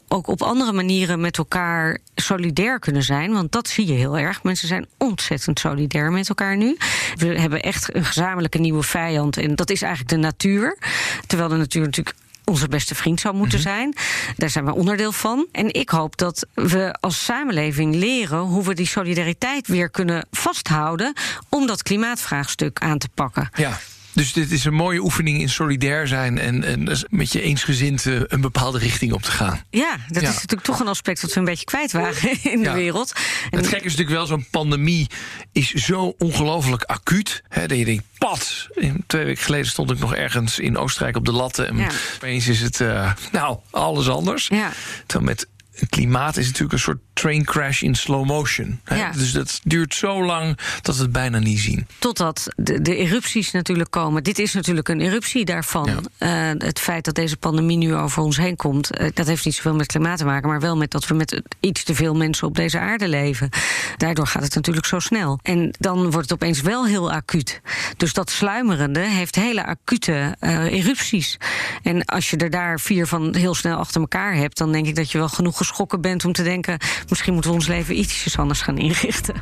ook 0.08 0.26
op 0.26 0.42
andere 0.42 0.72
manieren 0.72 1.20
met 1.20 1.38
elkaar 1.38 1.98
solidair 2.14 2.78
kunnen 2.78 3.02
zijn. 3.02 3.32
Want 3.32 3.52
dat 3.52 3.68
zie 3.68 3.86
je 3.86 3.92
heel 3.92 4.18
erg. 4.18 4.42
Mensen 4.42 4.68
zijn 4.68 4.86
ontzettend 4.98 5.58
solidair 5.58 6.12
met 6.12 6.28
elkaar 6.28 6.56
nu. 6.56 6.76
We 7.14 7.26
hebben 7.26 7.62
echt 7.62 7.94
een 7.94 8.04
gezamenlijke 8.04 8.58
nieuwe 8.58 8.82
vijand. 8.82 9.36
En 9.36 9.54
dat 9.54 9.70
is 9.70 9.82
eigenlijk 9.82 10.12
de 10.12 10.18
natuur. 10.18 10.78
Terwijl 11.26 11.48
de 11.48 11.56
natuur 11.56 11.82
natuurlijk 11.82 12.16
onze 12.44 12.68
beste 12.68 12.94
vriend 12.94 13.20
zou 13.20 13.34
moeten 13.34 13.58
zijn. 13.60 13.94
Daar 14.36 14.50
zijn 14.50 14.64
we 14.64 14.74
onderdeel 14.74 15.12
van. 15.12 15.46
En 15.52 15.74
ik 15.74 15.88
hoop 15.88 16.16
dat 16.16 16.46
we 16.54 16.96
als 17.00 17.24
samenleving 17.24 17.94
leren 17.94 18.38
hoe 18.38 18.64
we 18.64 18.74
die 18.74 18.86
solidariteit 18.86 19.66
weer 19.66 19.90
kunnen 19.90 20.26
vasthouden 20.30 21.12
om 21.48 21.66
dat 21.66 21.82
klimaatvraagstuk 21.82 22.78
aan 22.78 22.98
te 22.98 23.08
pakken. 23.14 23.48
Ja. 23.54 23.78
Dus 24.12 24.32
dit 24.32 24.50
is 24.50 24.64
een 24.64 24.74
mooie 24.74 25.00
oefening 25.00 25.40
in 25.40 25.48
solidair 25.48 26.06
zijn 26.06 26.38
en, 26.38 26.64
en 26.64 27.06
met 27.08 27.32
je 27.32 27.40
eensgezind 27.40 28.04
een 28.04 28.40
bepaalde 28.40 28.78
richting 28.78 29.12
op 29.12 29.22
te 29.22 29.30
gaan. 29.30 29.60
Ja, 29.70 29.96
dat 30.08 30.22
ja. 30.22 30.28
is 30.28 30.34
natuurlijk 30.34 30.62
toch 30.62 30.80
een 30.80 30.88
aspect 30.88 31.20
dat 31.20 31.32
we 31.32 31.38
een 31.38 31.44
beetje 31.44 31.64
kwijt 31.64 31.92
waren 31.92 32.30
in 32.52 32.58
de 32.58 32.68
ja. 32.68 32.74
wereld. 32.74 33.12
En 33.50 33.58
het 33.58 33.68
gekke 33.68 33.84
is 33.84 33.96
natuurlijk 33.96 34.16
wel, 34.16 34.26
zo'n 34.26 34.46
pandemie 34.50 35.06
is 35.52 35.72
zo 35.72 36.14
ongelooflijk 36.18 36.82
acuut. 36.82 37.42
Hè, 37.48 37.66
dat 37.66 37.78
je 37.78 37.84
denkt, 37.84 38.04
pad. 38.18 38.68
Twee 39.06 39.24
weken 39.24 39.42
geleden 39.42 39.66
stond 39.66 39.90
ik 39.90 39.98
nog 39.98 40.14
ergens 40.14 40.58
in 40.58 40.76
Oostenrijk 40.76 41.16
op 41.16 41.24
de 41.24 41.32
latten. 41.32 41.68
En 41.68 41.76
ja. 41.76 41.90
opeens 42.14 42.48
is 42.48 42.60
het, 42.60 42.80
uh, 42.80 43.12
nou, 43.32 43.58
alles 43.70 44.08
anders. 44.08 44.46
Ja. 44.46 44.72
Terwijl 45.06 45.30
met 45.30 45.48
klimaat 45.88 46.36
is 46.36 46.46
natuurlijk 46.46 46.72
een 46.72 46.78
soort 46.78 47.00
train 47.20 47.44
crash 47.44 47.82
in 47.82 47.94
slow 47.94 48.26
motion. 48.26 48.80
Ja. 48.84 49.10
Dus 49.10 49.32
dat 49.32 49.60
duurt 49.64 49.94
zo 49.94 50.24
lang 50.24 50.58
dat 50.82 50.96
we 50.96 51.02
het 51.02 51.12
bijna 51.12 51.38
niet 51.38 51.58
zien. 51.58 51.86
Totdat 51.98 52.48
de, 52.56 52.82
de 52.82 52.96
erupties 52.96 53.50
natuurlijk 53.50 53.90
komen. 53.90 54.22
Dit 54.22 54.38
is 54.38 54.52
natuurlijk 54.52 54.88
een 54.88 55.00
eruptie 55.00 55.44
daarvan. 55.44 56.02
Ja. 56.18 56.52
Uh, 56.52 56.60
het 56.60 56.78
feit 56.78 57.04
dat 57.04 57.14
deze 57.14 57.36
pandemie 57.36 57.76
nu 57.76 57.94
over 57.94 58.22
ons 58.22 58.36
heen 58.36 58.56
komt, 58.56 59.00
uh, 59.00 59.08
dat 59.14 59.26
heeft 59.26 59.44
niet 59.44 59.54
zoveel 59.54 59.74
met 59.74 59.86
klimaat 59.86 60.18
te 60.18 60.24
maken, 60.24 60.48
maar 60.48 60.60
wel 60.60 60.76
met 60.76 60.90
dat 60.90 61.06
we 61.06 61.14
met 61.14 61.42
iets 61.60 61.84
te 61.84 61.94
veel 61.94 62.14
mensen 62.14 62.46
op 62.46 62.56
deze 62.56 62.78
aarde 62.78 63.08
leven. 63.08 63.48
Daardoor 63.96 64.26
gaat 64.26 64.42
het 64.42 64.54
natuurlijk 64.54 64.86
zo 64.86 64.98
snel. 64.98 65.38
En 65.42 65.74
dan 65.78 65.98
wordt 65.98 66.30
het 66.30 66.32
opeens 66.32 66.60
wel 66.60 66.86
heel 66.86 67.12
acuut. 67.12 67.60
Dus 67.96 68.12
dat 68.12 68.30
sluimerende 68.30 69.00
heeft 69.00 69.34
hele 69.34 69.64
acute 69.64 70.36
uh, 70.40 70.72
erupties. 70.72 71.36
En 71.82 72.04
als 72.04 72.30
je 72.30 72.36
er 72.36 72.50
daar 72.50 72.80
vier 72.80 73.06
van 73.06 73.34
heel 73.34 73.54
snel 73.54 73.76
achter 73.76 74.00
elkaar 74.00 74.34
hebt, 74.34 74.58
dan 74.58 74.72
denk 74.72 74.86
ik 74.86 74.94
dat 74.96 75.10
je 75.10 75.18
wel 75.18 75.28
genoeg 75.28 75.56
geschrokken 75.56 76.00
bent 76.00 76.24
om 76.24 76.32
te 76.32 76.42
denken: 76.42 76.78
misschien 77.10 77.32
moeten 77.32 77.50
we 77.50 77.56
ons 77.56 77.66
leven 77.66 77.98
ietsjes 77.98 78.38
anders 78.38 78.60
gaan 78.60 78.78
inrichten. 78.78 79.34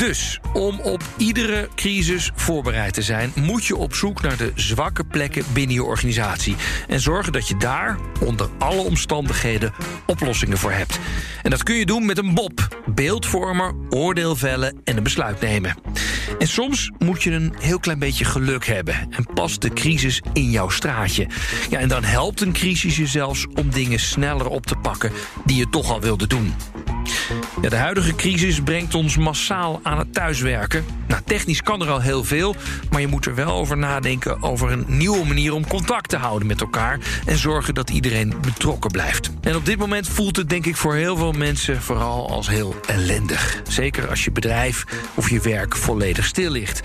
Dus 0.00 0.40
om 0.52 0.80
op 0.80 1.02
iedere 1.16 1.68
crisis 1.74 2.30
voorbereid 2.34 2.94
te 2.94 3.02
zijn, 3.02 3.32
moet 3.34 3.64
je 3.64 3.76
op 3.76 3.94
zoek 3.94 4.22
naar 4.22 4.36
de 4.36 4.52
zwakke 4.54 5.04
plekken 5.04 5.44
binnen 5.52 5.74
je 5.74 5.84
organisatie. 5.84 6.56
En 6.88 7.00
zorgen 7.00 7.32
dat 7.32 7.48
je 7.48 7.56
daar 7.56 7.98
onder 8.20 8.48
alle 8.58 8.80
omstandigheden 8.80 9.72
oplossingen 10.06 10.58
voor 10.58 10.72
hebt. 10.72 10.98
En 11.42 11.50
dat 11.50 11.62
kun 11.62 11.74
je 11.74 11.86
doen 11.86 12.06
met 12.06 12.18
een 12.18 12.34
BOP: 12.34 12.82
beeldvormer, 12.86 13.74
oordeel 13.90 14.36
vellen 14.36 14.80
en 14.84 14.96
een 14.96 15.02
besluit 15.02 15.40
nemen. 15.40 15.76
En 16.38 16.48
soms 16.48 16.90
moet 16.98 17.22
je 17.22 17.30
een 17.30 17.54
heel 17.58 17.78
klein 17.78 17.98
beetje 17.98 18.24
geluk 18.24 18.66
hebben 18.66 18.94
en 19.10 19.26
past 19.34 19.62
de 19.62 19.72
crisis 19.72 20.22
in 20.32 20.50
jouw 20.50 20.68
straatje. 20.68 21.26
Ja, 21.70 21.78
en 21.78 21.88
dan 21.88 22.04
helpt 22.04 22.40
een 22.40 22.52
crisis 22.52 22.96
je 22.96 23.06
zelfs 23.06 23.46
om 23.54 23.70
dingen 23.70 24.00
sneller 24.00 24.48
op 24.48 24.66
te 24.66 24.76
pakken 24.76 25.12
die 25.44 25.56
je 25.56 25.68
toch 25.68 25.90
al 25.90 26.00
wilde 26.00 26.26
doen. 26.26 26.54
Ja, 27.62 27.68
de 27.68 27.76
huidige 27.76 28.14
crisis 28.14 28.60
brengt 28.60 28.94
ons 28.94 29.16
massaal 29.16 29.80
aan 29.82 29.98
het 29.98 30.14
thuiswerken. 30.14 30.84
Nou, 31.06 31.22
technisch 31.24 31.62
kan 31.62 31.82
er 31.82 31.90
al 31.90 32.00
heel 32.00 32.24
veel, 32.24 32.56
maar 32.90 33.00
je 33.00 33.06
moet 33.06 33.26
er 33.26 33.34
wel 33.34 33.52
over 33.52 33.76
nadenken 33.76 34.42
over 34.42 34.72
een 34.72 34.84
nieuwe 34.86 35.26
manier 35.26 35.54
om 35.54 35.66
contact 35.66 36.08
te 36.08 36.16
houden 36.16 36.48
met 36.48 36.60
elkaar 36.60 36.98
en 37.26 37.38
zorgen 37.38 37.74
dat 37.74 37.90
iedereen 37.90 38.34
betrokken 38.40 38.90
blijft. 38.90 39.30
En 39.40 39.56
op 39.56 39.64
dit 39.64 39.78
moment 39.78 40.08
voelt 40.08 40.36
het 40.36 40.48
denk 40.48 40.66
ik 40.66 40.76
voor 40.76 40.94
heel 40.94 41.16
veel 41.16 41.32
mensen 41.32 41.82
vooral 41.82 42.30
als 42.30 42.48
heel 42.48 42.74
ellendig. 42.86 43.62
Zeker 43.68 44.08
als 44.08 44.24
je 44.24 44.30
bedrijf 44.30 44.84
of 45.14 45.30
je 45.30 45.40
werk 45.40 45.76
volledig 45.76 46.24
stil 46.26 46.50
ligt. 46.50 46.80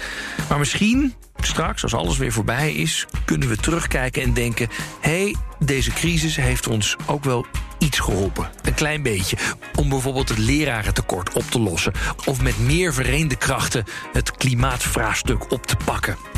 Maar 0.50 0.60
misschien 0.60 1.14
straks, 1.38 1.84
als 1.84 1.94
alles 1.94 2.18
weer 2.18 2.32
voorbij 2.32 2.74
is, 2.74 3.06
kunnen 3.26 3.50
we 3.50 3.56
terugkijken 3.56 4.22
en 4.22 4.34
denken: 4.34 4.68
hé, 5.00 5.22
hey, 5.22 5.36
deze 5.60 5.92
crisis 5.92 6.36
heeft 6.36 6.68
ons 6.68 6.96
ook 7.06 7.24
wel 7.24 7.46
iets 7.86 8.00
geholpen. 8.00 8.50
Een 8.62 8.74
klein 8.74 9.02
beetje. 9.02 9.38
Om 9.76 9.90
bijvoorbeeld 9.90 10.30
het 10.30 10.38
lerarentekort 10.38 11.34
op 11.34 11.44
te 11.44 11.60
lossen. 11.60 11.94
Of 12.26 12.42
met 12.42 12.60
meer 12.60 12.94
vereende 12.94 13.36
krachten 13.36 13.84
het 14.14 14.32
klimaatvraagstuk 14.32 15.52
op 15.52 15.66
te 15.66 15.76
pakken. 15.86 16.35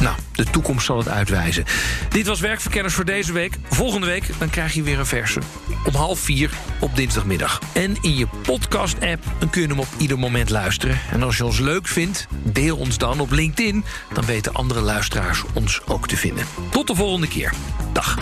Nou, 0.00 0.16
de 0.32 0.44
toekomst 0.44 0.86
zal 0.86 0.98
het 0.98 1.08
uitwijzen. 1.08 1.64
Dit 2.08 2.26
was 2.26 2.40
Werkverkenners 2.40 2.94
voor 2.94 3.04
deze 3.04 3.32
week. 3.32 3.58
Volgende 3.70 4.06
week 4.06 4.28
dan 4.38 4.50
krijg 4.50 4.72
je 4.72 4.82
weer 4.82 4.98
een 4.98 5.06
verse. 5.06 5.40
Om 5.84 5.94
half 5.94 6.18
vier 6.18 6.50
op 6.80 6.96
dinsdagmiddag. 6.96 7.60
En 7.72 7.96
in 8.00 8.16
je 8.16 8.26
podcast-app 8.42 9.24
kun 9.50 9.62
je 9.62 9.68
hem 9.68 9.78
op 9.78 9.88
ieder 9.98 10.18
moment 10.18 10.50
luisteren. 10.50 10.98
En 11.10 11.22
als 11.22 11.36
je 11.36 11.44
ons 11.44 11.58
leuk 11.58 11.88
vindt, 11.88 12.26
deel 12.42 12.76
ons 12.76 12.98
dan 12.98 13.20
op 13.20 13.30
LinkedIn. 13.30 13.84
Dan 14.12 14.24
weten 14.24 14.54
andere 14.54 14.80
luisteraars 14.80 15.42
ons 15.54 15.86
ook 15.86 16.08
te 16.08 16.16
vinden. 16.16 16.44
Tot 16.70 16.86
de 16.86 16.94
volgende 16.94 17.28
keer. 17.28 17.52
Dag. 17.92 18.18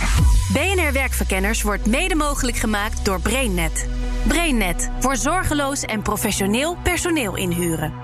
BNR 0.53 0.93
Werkverkenners 0.93 1.63
wordt 1.63 1.87
mede 1.87 2.15
mogelijk 2.15 2.57
gemaakt 2.57 3.05
door 3.05 3.21
BrainNet. 3.21 3.89
BrainNet 4.27 4.91
voor 5.01 5.17
zorgeloos 5.17 5.83
en 5.83 6.03
professioneel 6.03 6.77
personeel 6.83 7.37
inhuren. 7.37 8.04